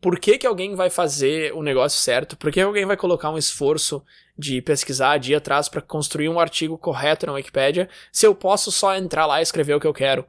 [0.00, 2.36] por que, que alguém vai fazer o negócio certo?
[2.36, 4.02] Por que alguém vai colocar um esforço
[4.38, 8.70] de pesquisar, de ir atrás para construir um artigo correto na Wikipedia, se eu posso
[8.70, 10.24] só entrar lá e escrever o que eu quero?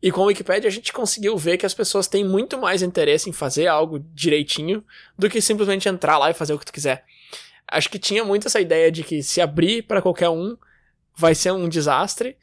[0.00, 3.28] E com a Wikipedia a gente conseguiu ver que as pessoas têm muito mais interesse
[3.28, 4.84] em fazer algo direitinho
[5.18, 7.04] do que simplesmente entrar lá e fazer o que tu quiser.
[7.66, 10.56] Acho que tinha muito essa ideia de que se abrir para qualquer um,
[11.16, 12.36] vai ser um desastre.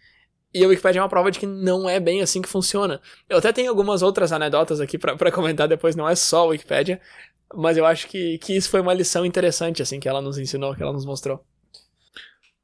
[0.53, 2.99] E a Wikipedia é uma prova de que não é bem assim que funciona.
[3.29, 6.99] Eu até tenho algumas outras anedotas aqui para comentar depois, não é só a Wikipedia,
[7.55, 10.75] mas eu acho que, que isso foi uma lição interessante, assim, que ela nos ensinou,
[10.75, 11.41] que ela nos mostrou.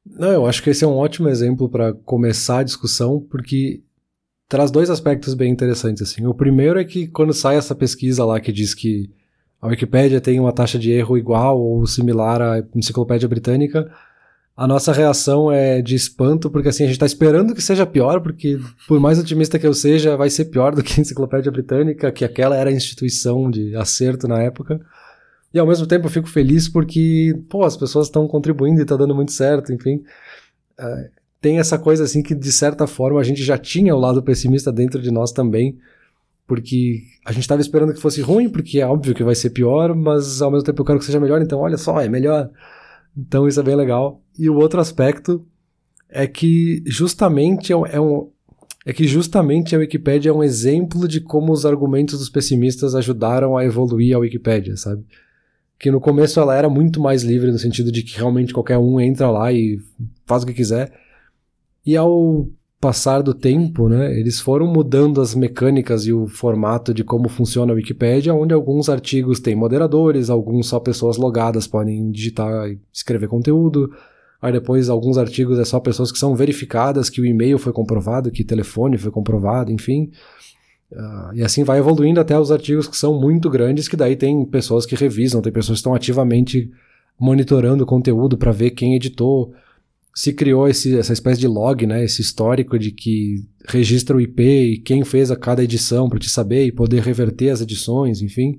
[0.04, 3.82] Não, eu acho que esse é um ótimo exemplo para começar a discussão, porque
[4.48, 6.26] traz dois aspectos bem interessantes, assim.
[6.26, 9.10] O primeiro é que quando sai essa pesquisa lá que diz que
[9.60, 13.90] a Wikipedia tem uma taxa de erro igual ou similar à Enciclopédia Britânica,
[14.58, 18.20] a nossa reação é de espanto, porque assim, a gente tá esperando que seja pior,
[18.20, 22.10] porque por mais otimista que eu seja, vai ser pior do que a Enciclopédia Britânica,
[22.10, 24.80] que aquela era a instituição de acerto na época.
[25.54, 28.96] E ao mesmo tempo eu fico feliz porque, pô, as pessoas estão contribuindo e tá
[28.96, 30.02] dando muito certo, enfim.
[30.76, 31.08] Uh,
[31.40, 34.72] tem essa coisa assim que, de certa forma, a gente já tinha o lado pessimista
[34.72, 35.78] dentro de nós também,
[36.48, 39.94] porque a gente estava esperando que fosse ruim, porque é óbvio que vai ser pior,
[39.94, 42.50] mas ao mesmo tempo eu quero que seja melhor, então olha só, é melhor.
[43.16, 44.22] Então isso é bem legal.
[44.38, 45.44] E o outro aspecto
[46.08, 48.30] é que justamente é um,
[48.86, 53.56] é que justamente a Wikipédia é um exemplo de como os argumentos dos pessimistas ajudaram
[53.56, 55.04] a evoluir a Wikipédia, sabe?
[55.78, 58.98] Que no começo ela era muito mais livre no sentido de que realmente qualquer um
[58.98, 59.78] entra lá e
[60.24, 60.92] faz o que quiser.
[61.84, 62.48] E ao
[62.80, 67.72] passar do tempo, né, eles foram mudando as mecânicas e o formato de como funciona
[67.72, 73.26] a Wikipédia, onde alguns artigos têm moderadores, alguns só pessoas logadas podem digitar e escrever
[73.26, 73.90] conteúdo.
[74.40, 78.30] Aí depois alguns artigos é só pessoas que são verificadas, que o e-mail foi comprovado,
[78.30, 80.12] que o telefone foi comprovado, enfim.
[80.92, 84.44] Uh, e assim vai evoluindo até os artigos que são muito grandes, que daí tem
[84.46, 86.70] pessoas que revisam, tem pessoas que estão ativamente
[87.18, 89.52] monitorando o conteúdo para ver quem editou,
[90.18, 94.42] se criou esse, essa espécie de log, né, esse histórico de que registra o IP
[94.42, 98.58] e quem fez a cada edição para te saber e poder reverter as edições, enfim.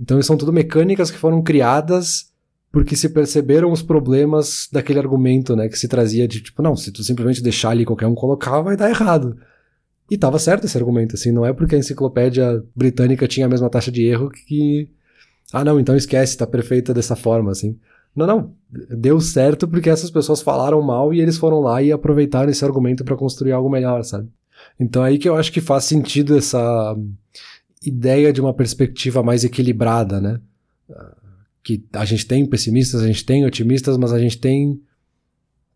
[0.00, 2.32] Então, são tudo mecânicas que foram criadas
[2.72, 6.90] porque se perceberam os problemas daquele argumento, né, que se trazia de tipo, não, se
[6.90, 9.38] tu simplesmente deixar ali qualquer um colocar, vai dar errado.
[10.10, 13.70] E tava certo esse argumento, assim, não é porque a enciclopédia britânica tinha a mesma
[13.70, 14.88] taxa de erro que
[15.52, 17.78] ah, não, então esquece, tá perfeita dessa forma, assim.
[18.14, 18.54] Não, não.
[18.70, 23.04] Deu certo porque essas pessoas falaram mal e eles foram lá e aproveitaram esse argumento
[23.04, 24.28] para construir algo melhor, sabe?
[24.78, 26.96] Então é aí que eu acho que faz sentido essa
[27.82, 30.40] ideia de uma perspectiva mais equilibrada, né?
[31.62, 34.80] Que a gente tem pessimistas, a gente tem otimistas, mas a gente tem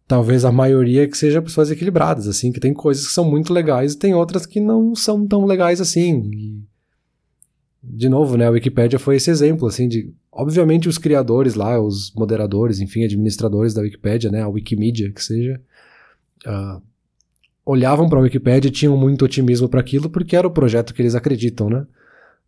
[0.07, 3.93] talvez a maioria que seja pessoas equilibradas, assim, que tem coisas que são muito legais
[3.93, 6.31] e tem outras que não são tão legais assim.
[6.33, 6.63] E,
[7.83, 12.13] de novo, né, a Wikipédia foi esse exemplo, assim, de Obviamente, os criadores lá, os
[12.15, 15.61] moderadores, enfim, administradores da Wikipédia, né, a Wikimedia, que seja,
[16.47, 16.81] uh,
[17.67, 21.03] olhavam para a Wikipédia e tinham muito otimismo para aquilo porque era o projeto que
[21.03, 21.85] eles acreditam, né?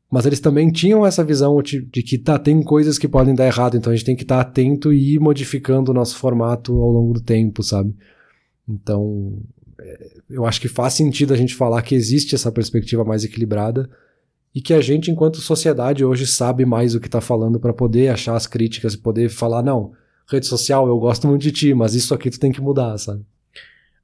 [0.08, 3.76] Mas eles também tinham essa visão de que tá, tem coisas que podem dar errado,
[3.76, 6.90] então a gente tem que estar tá atento e ir modificando o nosso formato ao
[6.90, 7.92] longo do tempo, sabe?
[8.68, 9.36] Então,
[9.80, 13.90] é, eu acho que faz sentido a gente falar que existe essa perspectiva mais equilibrada
[14.54, 18.08] e que a gente, enquanto sociedade, hoje sabe mais o que está falando para poder
[18.08, 19.92] achar as críticas e poder falar, não,
[20.28, 23.24] rede social, eu gosto muito de ti, mas isso aqui tu tem que mudar, sabe?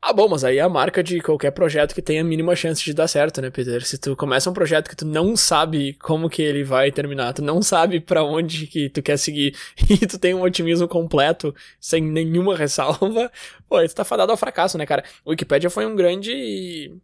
[0.09, 2.85] Ah, bom, mas aí é a marca de qualquer projeto que tenha a mínima chance
[2.85, 3.85] de dar certo, né, Peter?
[3.85, 7.43] Se tu começa um projeto que tu não sabe como que ele vai terminar, tu
[7.43, 9.57] não sabe para onde que tu quer seguir
[9.91, 13.33] e tu tem um otimismo completo, sem nenhuma ressalva,
[13.69, 15.03] pô, tu tá fadado ao fracasso, né, cara?
[15.25, 16.95] O Wikipedia foi um grande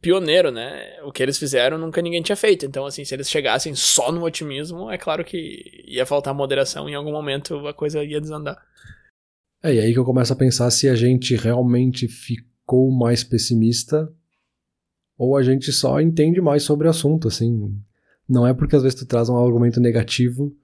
[0.00, 1.00] pioneiro, né?
[1.04, 2.64] O que eles fizeram nunca ninguém tinha feito.
[2.64, 6.94] Então, assim, se eles chegassem só no otimismo, é claro que ia faltar moderação em
[6.94, 8.58] algum momento a coisa ia desandar.
[9.62, 14.10] É, e aí que eu começo a pensar se a gente realmente ficou mais pessimista
[15.18, 17.78] ou a gente só entende mais sobre o assunto, assim.
[18.26, 20.56] Não é porque às vezes tu traz um argumento negativo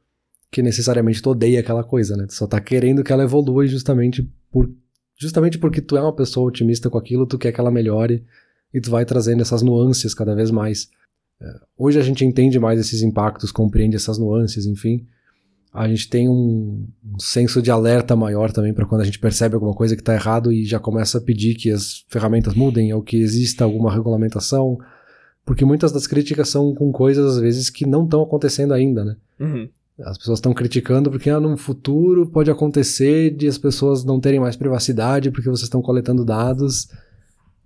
[0.51, 2.27] que necessariamente tu odeia aquela coisa, né?
[2.27, 4.70] Tu só tá querendo que ela evolua justamente por
[5.18, 8.25] justamente porque tu é uma pessoa otimista com aquilo, tu quer que ela melhore
[8.72, 10.88] e tu vai trazendo essas nuances cada vez mais.
[11.40, 15.07] É, hoje a gente entende mais esses impactos, compreende essas nuances, enfim.
[15.72, 19.55] A gente tem um, um senso de alerta maior também para quando a gente percebe
[19.55, 23.02] alguma coisa que está errado e já começa a pedir que as ferramentas mudem ou
[23.02, 24.79] que exista alguma regulamentação,
[25.44, 29.16] porque muitas das críticas são com coisas às vezes que não estão acontecendo ainda, né?
[29.38, 29.68] Uhum.
[30.00, 34.40] As pessoas estão criticando porque ah, no futuro pode acontecer de as pessoas não terem
[34.40, 36.88] mais privacidade porque vocês estão coletando dados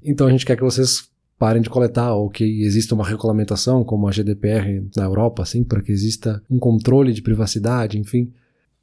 [0.05, 4.07] então a gente quer que vocês parem de coletar ou que exista uma regulamentação como
[4.07, 8.31] a GDPR na Europa, assim, para que exista um controle de privacidade, enfim.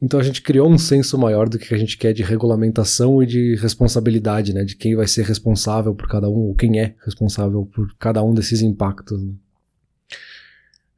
[0.01, 3.25] Então a gente criou um senso maior do que a gente quer de regulamentação e
[3.25, 4.63] de responsabilidade, né?
[4.63, 8.33] De quem vai ser responsável por cada um, ou quem é responsável por cada um
[8.33, 9.23] desses impactos.
[9.23, 9.33] Né?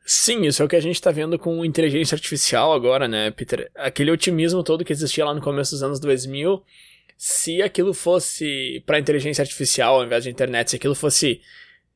[0.06, 3.70] Sim, isso é o que a gente está vendo com inteligência artificial agora, né, Peter?
[3.76, 6.62] Aquele otimismo todo que existia lá no começo dos anos 2000
[7.22, 11.42] se aquilo fosse para inteligência artificial ao invés de internet, se aquilo fosse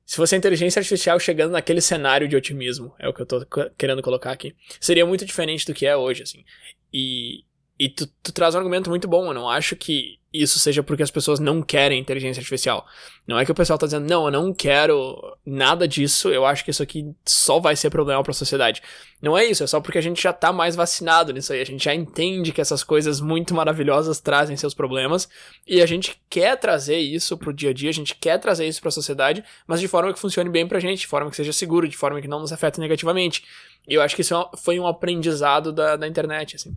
[0.05, 3.45] se fosse a inteligência artificial chegando naquele cenário de otimismo, é o que eu tô
[3.77, 6.43] querendo colocar aqui, seria muito diferente do que é hoje, assim.
[6.91, 7.45] E,
[7.79, 11.03] e tu, tu traz um argumento muito bom, eu não acho que isso seja porque
[11.03, 12.87] as pessoas não querem inteligência artificial.
[13.27, 16.65] Não é que o pessoal tá dizendo, não, eu não quero nada disso, eu acho
[16.65, 18.81] que isso aqui só vai ser problema para a sociedade.
[19.21, 21.65] Não é isso, é só porque a gente já tá mais vacinado nisso aí, a
[21.65, 25.29] gente já entende que essas coisas muito maravilhosas trazem seus problemas
[25.67, 28.81] e a gente quer trazer isso pro dia a dia, a gente quer trazer isso
[28.81, 31.53] para a sociedade, mas de forma que funcione bem pra gente, de forma que seja
[31.53, 33.45] seguro, de forma que não nos afete negativamente.
[33.87, 36.75] E eu acho que isso é foi um aprendizado da, da internet, assim.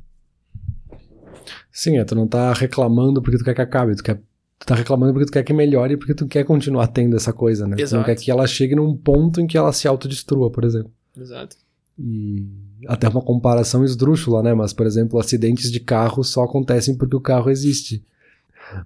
[1.70, 4.20] Sim, é, tu não tá reclamando porque tu quer que acabe, tu quer
[4.59, 7.66] tu tá reclamando porque tu quer que melhore porque tu quer continuar tendo essa coisa,
[7.66, 7.77] né?
[7.79, 7.90] Exato.
[7.90, 10.90] Tu não quer que ela chegue num ponto em que ela se autodestrua, por exemplo.
[11.16, 11.57] Exato.
[11.99, 12.46] E
[12.87, 14.55] até uma comparação esdrúxula, né?
[14.55, 18.03] Mas, por exemplo, acidentes de carro só acontecem porque o carro existe.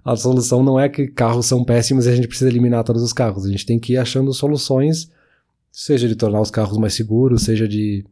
[0.05, 3.11] A solução não é que carros são péssimos e a gente precisa eliminar todos os
[3.11, 3.45] carros.
[3.45, 5.09] A gente tem que ir achando soluções,
[5.71, 8.05] seja de tornar os carros mais seguros, seja de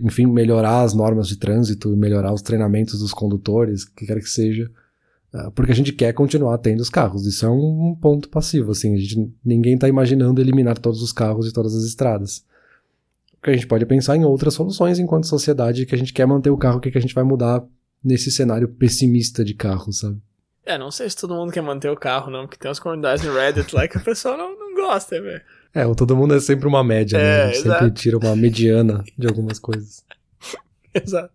[0.00, 4.28] enfim, melhorar as normas de trânsito, melhorar os treinamentos dos condutores, o que quer que
[4.28, 4.70] seja,
[5.32, 7.26] ah, porque a gente quer continuar tendo os carros.
[7.26, 11.46] Isso é um, ponto passivo, assim, a gente, ninguém está imaginando eliminar todos os carros
[11.46, 12.44] de todas as estradas.
[13.40, 16.50] Porque a gente pode pensar em outras soluções enquanto sociedade que a gente quer manter
[16.50, 17.64] o carro, o que, que a gente vai mudar
[18.02, 20.20] nesse cenário pessimista de carro, sabe?
[20.64, 23.24] É, não sei se todo mundo quer manter o carro, não, porque tem umas comunidades
[23.24, 25.42] no Reddit lá que o pessoal não, não gosta, velho.
[25.74, 27.24] É, todo mundo é sempre uma média, né?
[27.24, 30.04] É, A gente sempre tira uma mediana de algumas coisas.
[30.94, 31.32] Exato.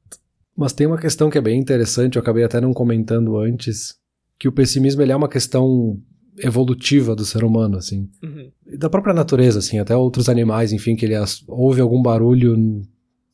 [0.56, 3.96] Mas tem uma questão que é bem interessante, eu acabei até não comentando antes,
[4.38, 6.00] que o pessimismo ele é uma questão
[6.38, 8.10] evolutiva do ser humano, assim.
[8.24, 8.50] Uhum.
[8.78, 11.16] Da própria natureza, assim, até outros animais, enfim, que ele
[11.48, 12.82] ouve algum barulho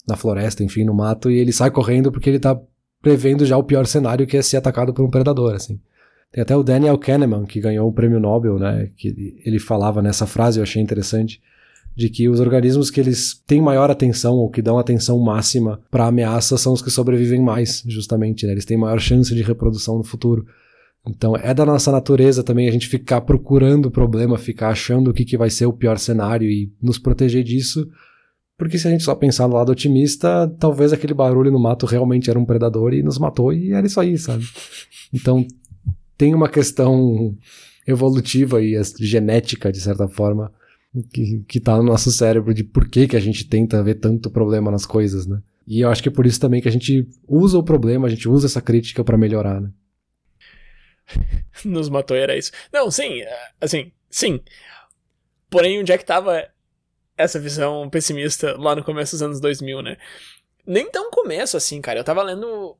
[0.07, 2.59] na floresta, enfim, no mato, e ele sai correndo porque ele tá
[3.01, 5.79] prevendo já o pior cenário, que é ser atacado por um predador, assim.
[6.35, 8.89] Tem até o Daniel Kahneman, que ganhou o prêmio Nobel, né?
[8.97, 11.41] Que ele falava nessa frase, eu achei interessante,
[11.95, 16.07] de que os organismos que eles têm maior atenção ou que dão atenção máxima para
[16.07, 18.51] ameaça são os que sobrevivem mais, justamente, né?
[18.51, 20.45] Eles têm maior chance de reprodução no futuro.
[21.07, 25.13] Então é da nossa natureza também a gente ficar procurando o problema, ficar achando o
[25.13, 27.87] que, que vai ser o pior cenário e nos proteger disso.
[28.57, 32.29] Porque se a gente só pensar no lado otimista, talvez aquele barulho no mato realmente
[32.29, 34.45] era um predador e nos matou e era isso aí, sabe?
[35.13, 35.47] Então
[36.17, 37.37] tem uma questão
[37.87, 40.51] evolutiva e genética, de certa forma,
[41.13, 44.29] que, que tá no nosso cérebro de por que, que a gente tenta ver tanto
[44.29, 45.41] problema nas coisas, né?
[45.67, 48.09] E eu acho que é por isso também que a gente usa o problema, a
[48.09, 49.69] gente usa essa crítica para melhorar, né?
[51.65, 52.51] Nos matou era isso.
[52.71, 53.21] Não, sim,
[53.59, 54.39] assim, sim.
[55.49, 56.47] Porém, onde é que tava
[57.17, 59.97] essa visão pessimista lá no começo dos anos 2000, né?
[60.65, 61.99] Nem tão começo assim, cara.
[61.99, 62.77] Eu tava lendo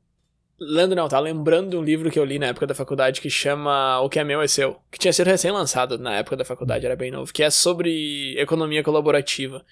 [0.58, 4.00] Lendo não, tá lembrando um livro que eu li na época da faculdade que chama
[4.00, 6.96] O que é meu é seu, que tinha sido recém-lançado na época da faculdade, era
[6.96, 9.64] bem novo, que é sobre economia colaborativa.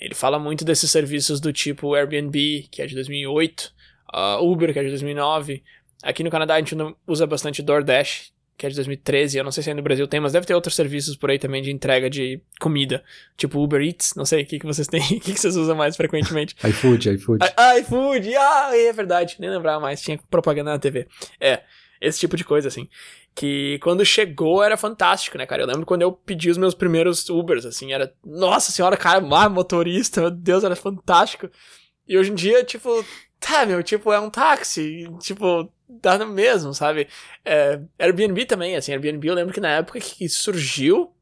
[0.00, 3.72] Ele fala muito desses serviços do tipo Airbnb, que é de 2008,
[4.14, 5.62] uh, Uber, que é de 2009.
[6.02, 6.74] Aqui no Canadá a gente
[7.06, 9.38] usa bastante DoorDash, que é de 2013.
[9.38, 11.38] Eu não sei se aí no Brasil tem, mas deve ter outros serviços por aí
[11.38, 13.02] também de entrega de comida,
[13.36, 14.14] tipo Uber Eats.
[14.14, 16.54] Não sei o que, que vocês têm, o que, que vocês usam mais frequentemente.
[16.64, 17.44] iFood, iFood.
[17.44, 21.06] I, iFood, ah, é verdade, nem lembrava mais, tinha propaganda na TV.
[21.40, 21.62] É,
[22.00, 22.88] esse tipo de coisa, assim.
[23.34, 25.62] Que quando chegou era fantástico, né, cara?
[25.62, 29.48] Eu lembro quando eu pedi os meus primeiros Ubers, assim, era, nossa senhora, cara, ah,
[29.48, 31.48] motorista, meu Deus, era fantástico.
[32.06, 33.04] E hoje em dia, tipo,
[33.40, 37.08] tá, meu, tipo, é um táxi, tipo, dá no mesmo, sabe?
[37.44, 41.12] É, Airbnb também, assim, Airbnb eu lembro que na época que surgiu,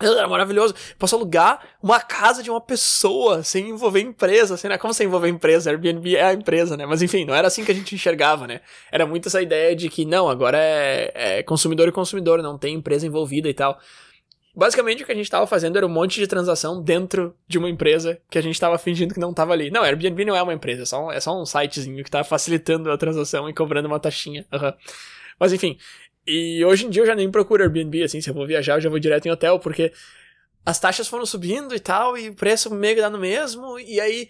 [0.00, 0.74] era maravilhoso.
[0.98, 4.78] Posso alugar uma casa de uma pessoa sem envolver empresa, assim, né?
[4.78, 5.70] Como sem envolver empresa?
[5.70, 6.86] Airbnb é a empresa, né?
[6.86, 8.60] Mas enfim, não era assim que a gente enxergava, né?
[8.92, 12.74] Era muito essa ideia de que, não, agora é, é consumidor e consumidor, não tem
[12.74, 13.78] empresa envolvida e tal.
[14.58, 17.70] Basicamente, o que a gente estava fazendo era um monte de transação dentro de uma
[17.70, 19.70] empresa que a gente estava fingindo que não estava ali.
[19.70, 22.24] Não, Airbnb não é uma empresa, é só um, é só um sitezinho que está
[22.24, 24.44] facilitando a transação e cobrando uma taxinha.
[24.52, 24.72] Uhum.
[25.38, 25.78] Mas enfim,
[26.26, 28.80] e hoje em dia eu já nem procuro Airbnb, assim, se eu vou viajar eu
[28.80, 29.92] já vou direto em hotel, porque
[30.66, 34.00] as taxas foram subindo e tal, e o preço meio que dá no mesmo, e
[34.00, 34.28] aí,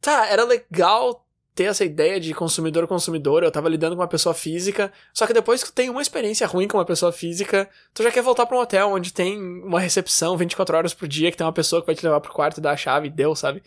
[0.00, 4.92] tá, era legal ter essa ideia de consumidor-consumidor, eu tava lidando com uma pessoa física,
[5.12, 8.22] só que depois que tem uma experiência ruim com uma pessoa física, tu já quer
[8.22, 11.52] voltar para um hotel onde tem uma recepção 24 horas por dia, que tem uma
[11.52, 13.62] pessoa que vai te levar pro quarto e dar a chave e deu, sabe?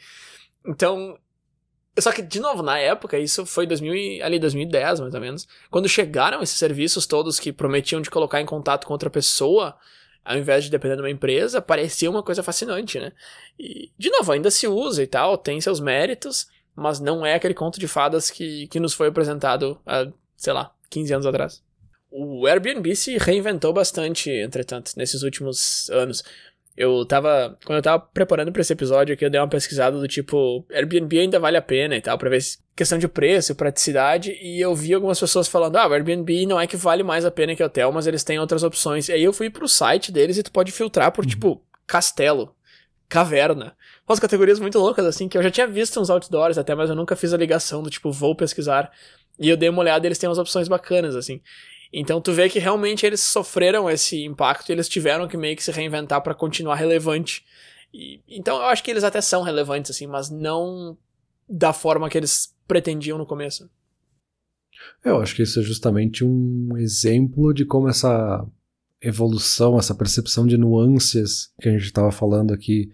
[0.65, 1.17] Então,
[1.99, 5.87] só que, de novo, na época, isso foi 2000 ali 2010, mais ou menos, quando
[5.87, 9.77] chegaram esses serviços todos que prometiam de colocar em contato com outra pessoa,
[10.23, 13.11] ao invés de depender de uma empresa, parecia uma coisa fascinante, né?
[13.59, 17.53] E, de novo, ainda se usa e tal, tem seus méritos, mas não é aquele
[17.53, 21.63] conto de fadas que, que nos foi apresentado há, sei lá, 15 anos atrás.
[22.11, 26.23] O Airbnb se reinventou bastante, entretanto, nesses últimos anos.
[26.77, 27.57] Eu tava.
[27.65, 31.19] Quando eu tava preparando para esse episódio aqui, eu dei uma pesquisada do tipo, Airbnb
[31.19, 34.75] ainda vale a pena e tal, pra ver se, questão de preço, praticidade, e eu
[34.75, 37.63] vi algumas pessoas falando, ah, o Airbnb não é que vale mais a pena que
[37.63, 39.07] hotel, mas eles têm outras opções.
[39.07, 42.53] E aí eu fui pro site deles e tu pode filtrar por, tipo, castelo,
[43.07, 43.75] caverna.
[44.07, 46.95] Umas categorias muito loucas, assim, que eu já tinha visto uns outdoors até, mas eu
[46.95, 48.91] nunca fiz a ligação do tipo, vou pesquisar.
[49.39, 51.41] E eu dei uma olhada e eles têm umas opções bacanas, assim.
[51.91, 55.63] Então tu vê que realmente eles sofreram esse impacto e eles tiveram que meio que
[55.63, 57.43] se reinventar para continuar relevante.
[57.93, 60.97] E, então eu acho que eles até são relevantes, assim, mas não
[61.47, 63.69] da forma que eles pretendiam no começo.
[65.03, 68.45] Eu acho que isso é justamente um exemplo de como essa
[69.01, 72.91] evolução, essa percepção de nuances que a gente estava falando aqui,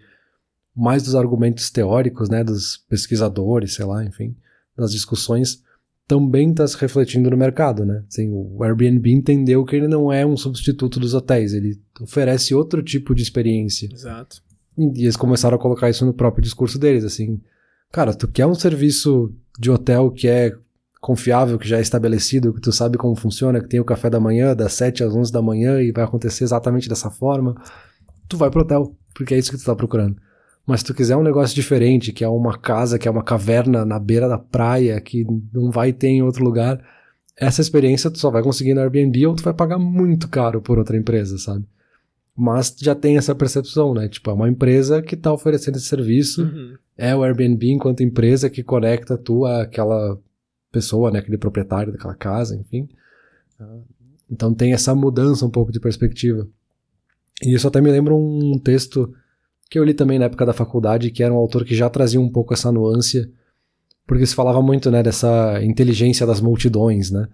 [0.74, 4.34] mais dos argumentos teóricos, né, dos pesquisadores, sei lá, enfim,
[4.76, 5.62] das discussões,
[6.06, 8.04] também está se refletindo no mercado, né?
[8.08, 12.82] Assim, o Airbnb entendeu que ele não é um substituto dos hotéis, ele oferece outro
[12.82, 13.88] tipo de experiência.
[13.92, 14.42] Exato.
[14.76, 17.40] E eles começaram a colocar isso no próprio discurso deles, assim,
[17.90, 20.52] cara, tu quer um serviço de hotel que é
[21.00, 24.20] confiável, que já é estabelecido, que tu sabe como funciona, que tem o café da
[24.20, 27.60] manhã das 7 às 11 da manhã e vai acontecer exatamente dessa forma,
[28.28, 30.16] tu vai pro hotel, porque é isso que tu tá procurando.
[30.66, 33.84] Mas se tu quiser um negócio diferente, que é uma casa, que é uma caverna
[33.84, 36.82] na beira da praia, que não vai ter em outro lugar,
[37.36, 40.78] essa experiência tu só vai conseguir no Airbnb ou tu vai pagar muito caro por
[40.78, 41.64] outra empresa, sabe?
[42.36, 44.08] Mas já tem essa percepção, né?
[44.08, 46.76] Tipo, é uma empresa que tá oferecendo esse serviço, uhum.
[46.96, 50.18] é o Airbnb enquanto empresa que conecta tu àquela
[50.70, 51.18] pessoa, né?
[51.18, 52.88] Aquele proprietário daquela casa, enfim.
[54.30, 56.48] Então tem essa mudança um pouco de perspectiva.
[57.42, 59.12] E isso até me lembra um texto
[59.72, 62.20] que eu li também na época da faculdade, que era um autor que já trazia
[62.20, 63.32] um pouco essa nuance,
[64.06, 67.26] porque se falava muito, né, dessa inteligência das multidões, né?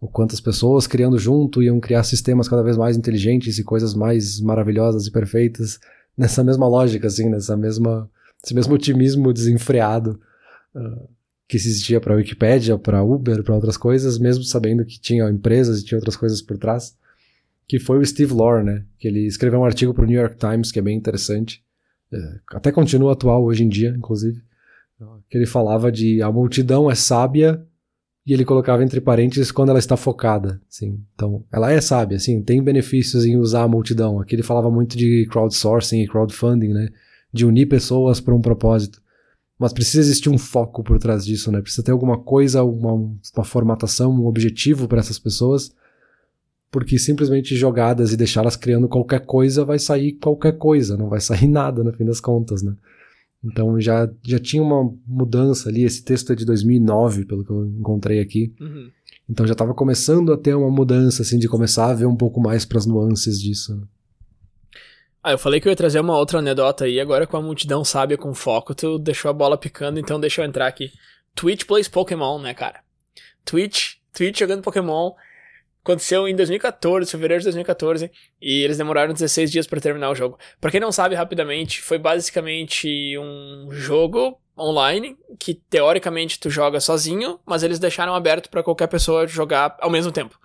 [0.00, 4.40] O quantas pessoas criando junto iam criar sistemas cada vez mais inteligentes e coisas mais
[4.40, 5.78] maravilhosas e perfeitas
[6.18, 8.10] nessa mesma lógica, assim, nessa mesma,
[8.44, 10.18] esse mesmo otimismo desenfreado
[10.74, 11.08] uh,
[11.46, 15.80] que existia para a Wikipédia, para Uber, para outras coisas, mesmo sabendo que tinha empresas
[15.80, 16.96] e tinha outras coisas por trás,
[17.68, 18.84] que foi o Steve Lore, né?
[18.98, 21.64] Que ele escreveu um artigo para o New York Times que é bem interessante,
[22.52, 24.40] até continua atual hoje em dia, inclusive,
[25.28, 27.64] que ele falava de a multidão é sábia
[28.26, 31.00] e ele colocava entre parênteses quando ela está focada, assim.
[31.14, 34.20] Então, ela é sábia, assim, tem benefícios em usar a multidão.
[34.20, 36.88] Aqui ele falava muito de crowdsourcing e crowdfunding, né?
[37.32, 39.00] De unir pessoas para um propósito.
[39.58, 41.60] Mas precisa existir um foco por trás disso, né?
[41.60, 45.72] Precisa ter alguma coisa, uma, uma formatação, um objetivo para essas pessoas
[46.70, 51.46] porque simplesmente jogadas e deixá-las criando qualquer coisa vai sair qualquer coisa, não vai sair
[51.48, 52.74] nada no fim das contas, né?
[53.44, 57.66] Então já, já tinha uma mudança ali, esse texto é de 2009, pelo que eu
[57.66, 58.52] encontrei aqui.
[58.60, 58.90] Uhum.
[59.28, 62.40] Então já estava começando a ter uma mudança, assim, de começar a ver um pouco
[62.40, 63.76] mais para as nuances disso.
[63.76, 63.82] Né?
[65.22, 67.84] Ah, eu falei que eu ia trazer uma outra anedota aí, agora com a multidão
[67.84, 70.90] sábia com foco, tu deixou a bola picando, então deixa eu entrar aqui.
[71.34, 72.80] Twitch plays Pokémon, né, cara?
[73.44, 75.12] Twitch, Twitch jogando Pokémon
[75.86, 78.10] Aconteceu em 2014, fevereiro de 2014,
[78.42, 80.36] e eles demoraram 16 dias para terminar o jogo.
[80.60, 87.38] Para quem não sabe, rapidamente, foi basicamente um jogo online que teoricamente tu joga sozinho,
[87.46, 90.36] mas eles deixaram aberto para qualquer pessoa jogar ao mesmo tempo.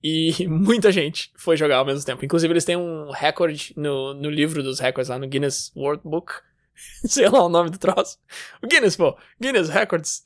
[0.00, 2.24] E muita gente foi jogar ao mesmo tempo.
[2.24, 6.34] Inclusive, eles têm um recorde no, no livro dos recordes lá no Guinness World Book.
[7.04, 8.16] Sei lá o nome do troço.
[8.62, 9.18] O Guinness, pô.
[9.40, 10.22] Guinness Records.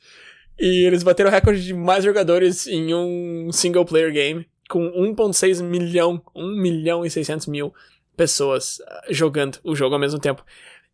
[0.61, 5.63] E eles bateram o recorde de mais jogadores em um single player game com 1.6
[5.63, 7.75] milhão, 1 milhão e 600 mil
[8.17, 10.45] pessoas ah, jogando o jogo ao mesmo tempo.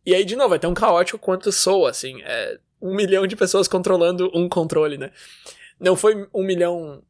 [0.05, 2.21] E aí, de novo, é tão caótico quanto soa, assim.
[2.21, 5.11] É um milhão de pessoas controlando um controle, né?
[5.79, 7.03] Não foi um milhão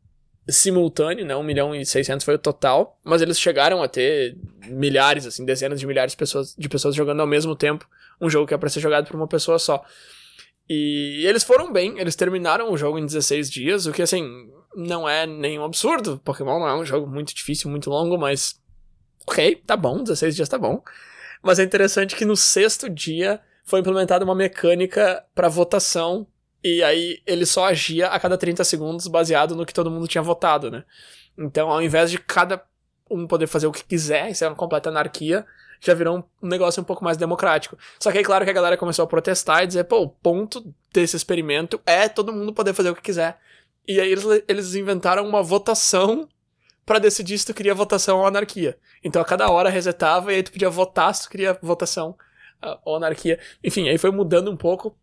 [0.47, 1.35] simultâneo, né?
[1.35, 4.37] 1 milhão e 600 foi o total, mas eles chegaram a ter
[4.67, 7.87] milhares, assim, dezenas de milhares de pessoas, de pessoas jogando ao mesmo tempo
[8.21, 9.83] um jogo que é para ser jogado por uma pessoa só.
[10.69, 15.07] E eles foram bem, eles terminaram o jogo em 16 dias, o que, assim, não
[15.07, 16.19] é nenhum absurdo.
[16.23, 18.59] Pokémon não é um jogo muito difícil, muito longo, mas.
[19.27, 20.83] Ok, tá bom, 16 dias tá bom.
[21.41, 26.27] Mas é interessante que no sexto dia foi implementada uma mecânica para votação,
[26.63, 30.21] e aí ele só agia a cada 30 segundos baseado no que todo mundo tinha
[30.21, 30.83] votado, né?
[31.37, 32.63] Então, ao invés de cada
[33.09, 35.45] um poder fazer o que quiser, isso é uma completa anarquia,
[35.79, 37.77] já virou um negócio um pouco mais democrático.
[37.99, 40.73] Só que aí, claro que a galera começou a protestar e dizer, pô, o ponto
[40.91, 43.37] desse experimento é todo mundo poder fazer o que quiser.
[43.87, 46.27] E aí eles, eles inventaram uma votação
[46.85, 48.77] para decidir se tu queria votação ou anarquia.
[49.03, 52.15] Então a cada hora resetava e aí tu podia votar se tu queria votação
[52.63, 53.39] uh, ou anarquia.
[53.63, 54.95] Enfim, aí foi mudando um pouco.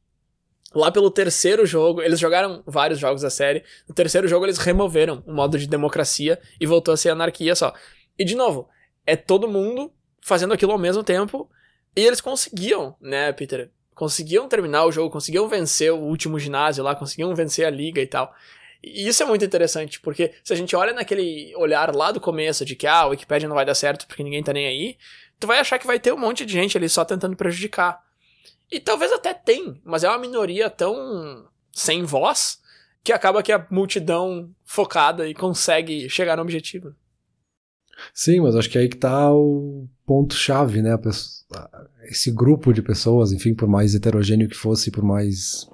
[0.74, 3.62] Lá pelo terceiro jogo, eles jogaram vários jogos da série.
[3.86, 7.74] No terceiro jogo, eles removeram o modo de democracia e voltou a ser anarquia só.
[8.18, 8.68] E de novo,
[9.06, 11.50] é todo mundo fazendo aquilo ao mesmo tempo.
[11.94, 13.70] E eles conseguiam, né, Peter?
[13.94, 18.06] Conseguiam terminar o jogo, conseguiam vencer o último ginásio lá, conseguiam vencer a liga e
[18.06, 18.34] tal.
[18.82, 22.64] E isso é muito interessante, porque se a gente olha naquele olhar lá do começo
[22.64, 24.96] de que ah, a Wikipedia não vai dar certo porque ninguém tá nem aí,
[25.38, 28.00] tu vai achar que vai ter um monte de gente ali só tentando prejudicar.
[28.70, 32.60] E talvez até tem, mas é uma minoria tão sem voz
[33.04, 36.94] que acaba que a multidão focada e consegue chegar no objetivo.
[38.14, 40.96] Sim, mas acho que é aí que tá o ponto-chave, né?
[42.04, 45.68] Esse grupo de pessoas, enfim, por mais heterogêneo que fosse, por mais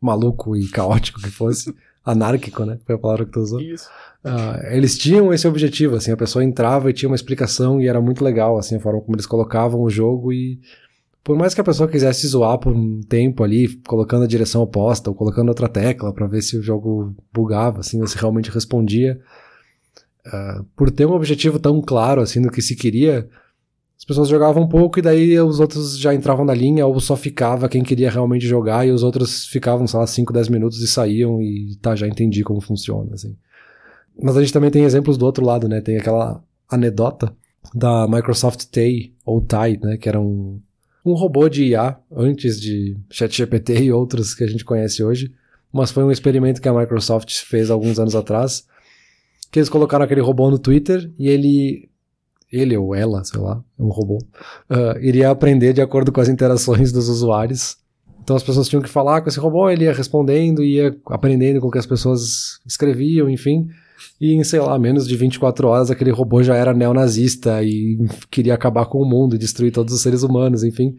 [0.00, 1.74] maluco e caótico que fosse,
[2.10, 2.78] anárquico, né?
[2.86, 3.60] Foi a palavra que tu usou.
[3.60, 3.88] Isso.
[4.24, 8.00] Uh, eles tinham esse objetivo, assim, a pessoa entrava e tinha uma explicação e era
[8.00, 10.58] muito legal, assim, a forma como eles colocavam o jogo e
[11.22, 15.10] por mais que a pessoa quisesse zoar por um tempo ali, colocando a direção oposta
[15.10, 19.20] ou colocando outra tecla para ver se o jogo bugava, assim, ou se realmente respondia,
[20.26, 23.28] uh, por ter um objetivo tão claro, assim, do que se queria,
[23.98, 27.16] as pessoas jogavam um pouco e daí os outros já entravam na linha ou só
[27.16, 30.86] ficava quem queria realmente jogar e os outros ficavam, sei lá, 5, 10 minutos e
[30.86, 33.36] saíam e tá, já entendi como funciona, assim.
[34.22, 35.80] Mas a gente também tem exemplos do outro lado, né?
[35.80, 37.34] Tem aquela anedota
[37.74, 39.96] da Microsoft Tay, ou Tai, né?
[39.96, 40.60] Que era um,
[41.04, 45.32] um robô de IA antes de ChatGPT e outros que a gente conhece hoje.
[45.72, 48.64] Mas foi um experimento que a Microsoft fez alguns anos atrás,
[49.50, 51.88] que eles colocaram aquele robô no Twitter e ele
[52.52, 54.18] ele ou ela, sei lá, é um robô,
[54.70, 57.76] uh, iria aprender de acordo com as interações dos usuários.
[58.22, 61.68] Então as pessoas tinham que falar com esse robô, ele ia respondendo, ia aprendendo com
[61.68, 63.68] o que as pessoas escreviam, enfim.
[64.20, 67.98] E em, sei lá, menos de 24 horas aquele robô já era neonazista e
[68.30, 70.94] queria acabar com o mundo e destruir todos os seres humanos, enfim.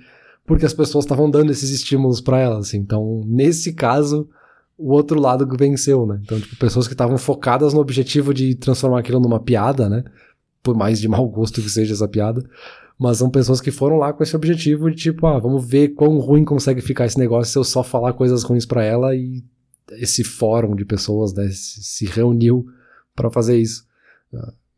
[0.45, 2.67] Porque as pessoas estavam dando esses estímulos para elas.
[2.67, 2.77] Assim.
[2.77, 4.27] Então, nesse caso,
[4.77, 6.19] o outro lado venceu, né?
[6.23, 10.03] Então, tipo, pessoas que estavam focadas no objetivo de transformar aquilo numa piada, né?
[10.62, 12.43] Por mais de mau gosto que seja essa piada.
[12.97, 16.18] Mas são pessoas que foram lá com esse objetivo de tipo, ah, vamos ver quão
[16.18, 19.41] ruim consegue ficar esse negócio se eu só falar coisas ruins para ela e
[19.93, 22.66] esse fórum de pessoas, né, se reuniu
[23.16, 23.86] para fazer isso.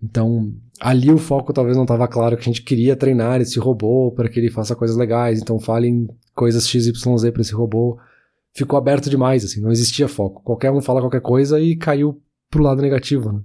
[0.01, 4.11] Então, ali o foco talvez não estava claro que a gente queria treinar esse robô
[4.11, 7.99] para que ele faça coisas legais, então falem coisas XYZ para esse robô.
[8.53, 10.41] Ficou aberto demais, assim, não existia foco.
[10.43, 13.41] Qualquer um fala qualquer coisa e caiu pro lado negativo, né?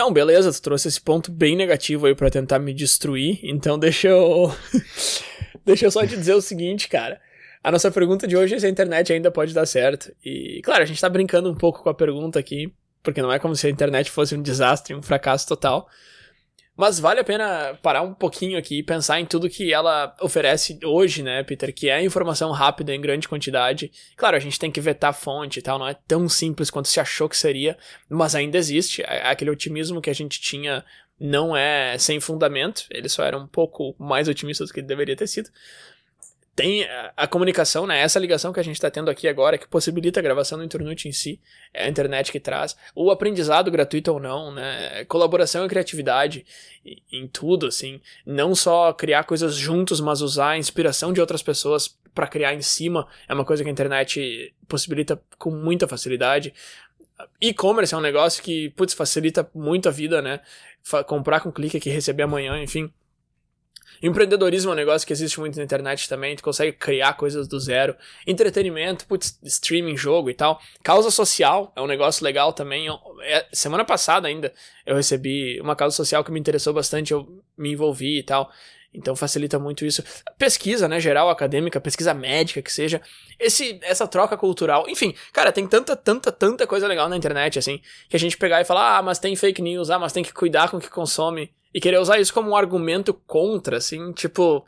[0.00, 4.08] Não, beleza, tu trouxe esse ponto bem negativo aí para tentar me destruir, então deixa
[4.08, 4.50] eu.
[5.62, 7.20] deixa eu só te dizer o seguinte, cara.
[7.62, 10.10] A nossa pergunta de hoje é se a internet ainda pode dar certo.
[10.24, 12.72] E, claro, a gente tá brincando um pouco com a pergunta aqui,
[13.02, 15.86] porque não é como se a internet fosse um desastre, um fracasso total.
[16.80, 20.78] Mas vale a pena parar um pouquinho aqui e pensar em tudo que ela oferece
[20.82, 21.74] hoje, né, Peter?
[21.74, 23.92] Que é informação rápida em grande quantidade.
[24.16, 26.98] Claro, a gente tem que vetar fonte e tal, não é tão simples quanto se
[26.98, 27.76] achou que seria,
[28.08, 29.02] mas ainda existe.
[29.02, 30.82] Aquele otimismo que a gente tinha
[31.20, 35.26] não é sem fundamento, ele só era um pouco mais otimista do que deveria ter
[35.26, 35.50] sido
[36.60, 36.86] tem
[37.16, 38.00] a, comunicação, né?
[38.00, 41.08] Essa ligação que a gente está tendo aqui agora, que possibilita a gravação do Internet
[41.08, 41.40] em si,
[41.72, 42.76] é a internet que traz.
[42.94, 45.04] O aprendizado gratuito ou não, né?
[45.06, 46.44] Colaboração e criatividade
[47.10, 47.98] em, tudo, assim.
[48.26, 52.60] Não só criar coisas juntos, mas usar a inspiração de outras pessoas para criar em
[52.60, 53.08] cima.
[53.26, 56.52] É uma coisa que a internet possibilita com muita facilidade.
[57.40, 60.40] E-commerce é um negócio que, putz, facilita muito a vida, né?
[61.06, 62.90] comprar com clique aqui, receber amanhã, enfim.
[64.02, 67.60] Empreendedorismo é um negócio que existe muito na internet também, tu consegue criar coisas do
[67.60, 67.94] zero.
[68.26, 70.60] Entretenimento, putz, streaming, jogo e tal.
[70.82, 72.86] Causa social é um negócio legal também.
[73.22, 74.52] É, semana passada ainda
[74.86, 78.50] eu recebi uma causa social que me interessou bastante, eu me envolvi e tal.
[78.92, 80.02] Então facilita muito isso.
[80.36, 83.00] Pesquisa, né, geral, acadêmica, pesquisa médica que seja.
[83.38, 84.88] Esse, essa troca cultural.
[84.88, 88.60] Enfim, cara, tem tanta, tanta, tanta coisa legal na internet, assim, que a gente pegar
[88.60, 90.90] e falar, ah, mas tem fake news, ah, mas tem que cuidar com o que
[90.90, 91.52] consome.
[91.72, 94.64] E querer usar isso como um argumento contra, assim, tipo.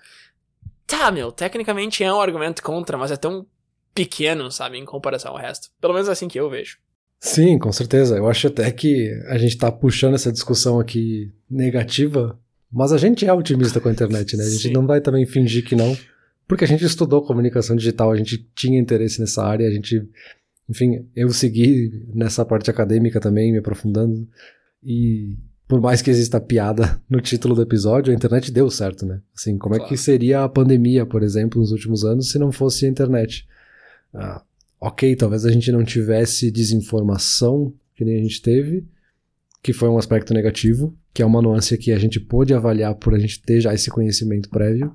[0.86, 3.46] Tá, meu, tecnicamente é um argumento contra, mas é tão
[3.94, 5.70] pequeno, sabe, em comparação ao resto.
[5.80, 6.78] Pelo menos é assim que eu vejo.
[7.20, 8.16] Sim, com certeza.
[8.16, 12.38] Eu acho até que a gente tá puxando essa discussão aqui negativa,
[12.70, 14.44] mas a gente é otimista com a internet, né?
[14.44, 14.72] A gente Sim.
[14.72, 15.96] não vai também fingir que não,
[16.48, 20.02] porque a gente estudou comunicação digital, a gente tinha interesse nessa área, a gente,
[20.68, 24.26] enfim, eu segui nessa parte acadêmica também, me aprofundando,
[24.82, 25.38] e
[25.72, 29.22] por mais que exista piada no título do episódio, a internet deu certo, né?
[29.34, 29.86] Assim, como claro.
[29.86, 33.48] é que seria a pandemia, por exemplo, nos últimos anos, se não fosse a internet?
[34.12, 34.42] Ah,
[34.78, 38.86] ok, talvez a gente não tivesse desinformação que nem a gente teve,
[39.62, 43.14] que foi um aspecto negativo, que é uma nuance que a gente pôde avaliar por
[43.14, 44.94] a gente ter já esse conhecimento prévio.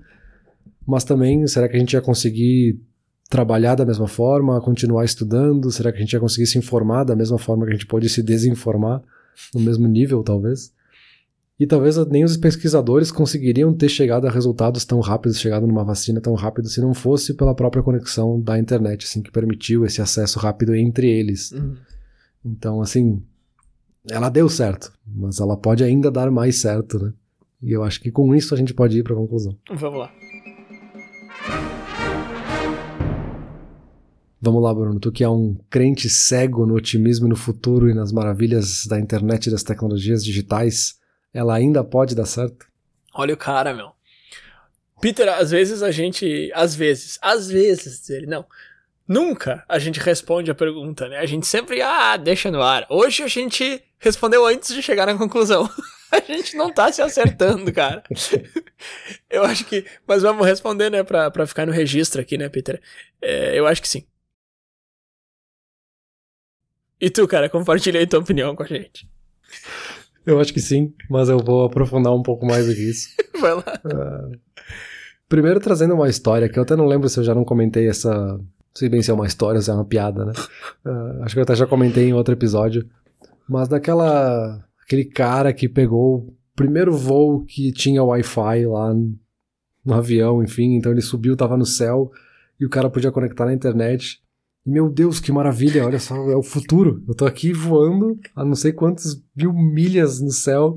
[0.86, 2.80] Mas também, será que a gente ia conseguir
[3.32, 5.72] trabalhar da mesma forma, continuar estudando?
[5.72, 8.08] Será que a gente ia conseguir se informar da mesma forma que a gente pode
[8.10, 9.02] se desinformar?
[9.54, 10.74] No mesmo nível, talvez.
[11.60, 16.22] E talvez nem os pesquisadores conseguiriam ter chegado a resultados tão rápidos, chegado numa vacina
[16.22, 20.38] tão rápido, se não fosse pela própria conexão da internet, assim, que permitiu esse acesso
[20.38, 21.52] rápido entre eles.
[21.52, 21.76] Uhum.
[22.46, 23.24] Então, assim,
[24.08, 27.14] ela deu certo, mas ela pode ainda dar mais certo, né?
[27.62, 29.58] E eu acho que com isso a gente pode ir para a conclusão.
[29.76, 30.12] Vamos lá.
[34.40, 35.00] Vamos lá, Bruno.
[35.00, 39.00] Tu que é um crente cego no otimismo e no futuro e nas maravilhas da
[39.00, 41.00] internet e das tecnologias digitais,
[41.34, 42.68] ela ainda pode dar certo?
[43.14, 43.92] Olha o cara, meu.
[45.02, 46.52] Peter, às vezes a gente.
[46.54, 47.18] Às vezes.
[47.22, 48.28] Às vezes, ele.
[48.28, 48.46] Não.
[49.08, 51.20] Nunca a gente responde a pergunta, né?
[51.20, 52.86] A gente sempre, ah, deixa no ar.
[52.90, 55.70] Hoje a gente respondeu antes de chegar na conclusão.
[56.12, 58.04] a gente não tá se acertando, cara.
[59.30, 59.86] eu acho que.
[60.06, 62.82] Mas vamos responder, né, pra, pra ficar no registro aqui, né, Peter?
[63.22, 64.06] É, eu acho que sim.
[67.00, 69.08] E tu, cara, compartilha aí tua opinião com a gente.
[70.26, 73.10] Eu acho que sim, mas eu vou aprofundar um pouco mais do que isso.
[73.40, 73.64] Vai lá.
[73.86, 74.38] Uh,
[75.30, 78.40] primeiro trazendo uma história, que eu até não lembro se eu já não comentei essa.
[78.74, 80.34] Sei bem se é uma história ou se é uma piada, né?
[80.86, 82.88] Uh, acho que eu até já comentei em outro episódio.
[83.48, 84.64] Mas daquela.
[84.84, 88.94] aquele cara que pegou o primeiro voo que tinha Wi-Fi lá
[89.86, 90.76] no avião, enfim.
[90.76, 92.12] Então ele subiu, tava no céu
[92.60, 94.22] e o cara podia conectar na internet.
[94.68, 97.02] E meu Deus, que maravilha, olha só, é o futuro.
[97.08, 100.76] Eu tô aqui voando a não sei quantas mil milhas no céu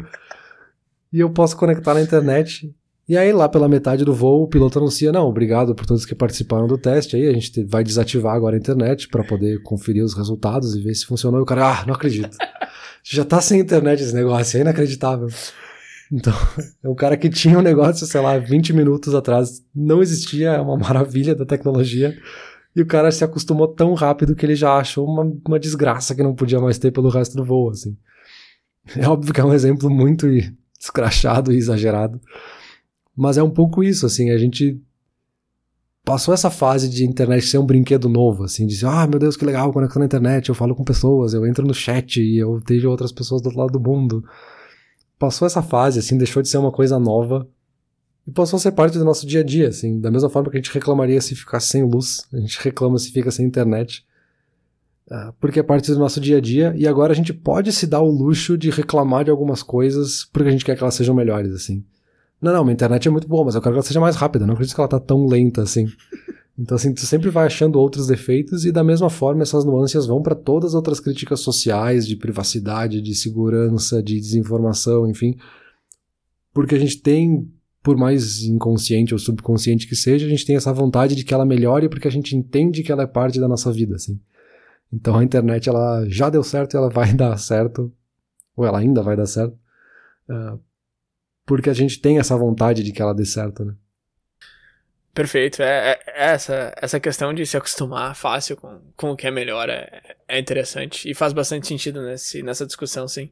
[1.13, 2.73] e eu posso conectar na internet.
[3.09, 6.15] E aí, lá pela metade do voo, o piloto anuncia: não, obrigado por todos que
[6.15, 7.17] participaram do teste.
[7.17, 10.95] Aí a gente vai desativar agora a internet para poder conferir os resultados e ver
[10.95, 11.41] se funcionou.
[11.41, 12.37] E o cara, ah, não acredito.
[13.03, 15.27] Já tá sem internet esse negócio, é inacreditável.
[16.13, 16.35] Então,
[16.85, 20.61] é um cara que tinha um negócio, sei lá, 20 minutos atrás, não existia, é
[20.61, 22.17] uma maravilha da tecnologia.
[22.75, 26.23] E o cara se acostumou tão rápido que ele já achou uma, uma desgraça que
[26.23, 27.97] não podia mais ter pelo resto do voo, assim.
[28.97, 30.27] É óbvio que é um exemplo muito
[30.79, 32.21] escrachado e exagerado.
[33.17, 34.81] Mas é um pouco isso, assim, a gente
[36.05, 39.37] passou essa fase de internet ser um brinquedo novo, assim, de dizer, ah, meu Deus,
[39.37, 42.61] que legal, tô na internet, eu falo com pessoas, eu entro no chat e eu
[42.67, 44.25] vejo outras pessoas do outro lado do mundo.
[45.19, 47.47] Passou essa fase, assim, deixou de ser uma coisa nova
[48.37, 50.61] e a ser parte do nosso dia a dia, assim, da mesma forma que a
[50.61, 54.05] gente reclamaria se ficasse sem luz, a gente reclama se fica sem internet,
[55.11, 57.87] uh, porque é parte do nosso dia a dia, e agora a gente pode se
[57.87, 61.15] dar o luxo de reclamar de algumas coisas porque a gente quer que elas sejam
[61.15, 61.85] melhores, assim.
[62.41, 64.47] Não, não, minha internet é muito boa, mas eu quero que ela seja mais rápida,
[64.47, 65.87] não acredito que ela tá tão lenta assim.
[66.59, 70.21] Então, assim, tu sempre vai achando outros defeitos e da mesma forma essas nuances vão
[70.21, 75.39] para todas as outras críticas sociais de privacidade, de segurança, de desinformação, enfim.
[76.53, 77.51] Porque a gente tem
[77.83, 81.47] por mais inconsciente ou subconsciente que seja, a gente tem essa vontade de que ela
[81.47, 84.21] melhore porque a gente entende que ela é parte da nossa vida, assim.
[84.93, 87.93] Então a internet ela já deu certo e ela vai dar certo,
[88.57, 89.59] ou ela ainda vai dar certo,
[90.29, 90.61] uh,
[91.47, 93.75] porque a gente tem essa vontade de que ela dê certo, né?
[95.13, 95.61] Perfeito.
[95.63, 99.31] É, é, é, essa, essa questão de se acostumar fácil com, com o que é
[99.31, 103.31] melhor é, é interessante e faz bastante sentido nesse, nessa discussão, sim.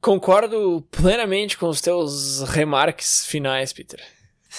[0.00, 4.00] Concordo plenamente com os teus remarques finais, Peter.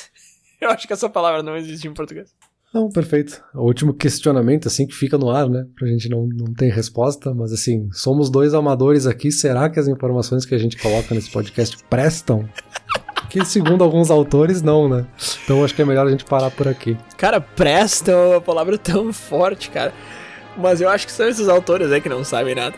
[0.60, 2.34] Eu acho que essa palavra não existe em português.
[2.74, 3.42] Não, perfeito.
[3.56, 5.66] O último questionamento, assim, que fica no ar, né?
[5.76, 9.32] Pra gente não, não ter resposta, mas assim, somos dois amadores aqui.
[9.32, 12.48] Será que as informações que a gente coloca nesse podcast prestam?
[13.30, 15.06] Que segundo alguns autores, não, né?
[15.44, 16.98] Então acho que é melhor a gente parar por aqui.
[17.18, 19.94] Cara, presta é uma palavra tão forte, cara.
[20.58, 22.78] Mas eu acho que são esses autores aí que não sabem nada.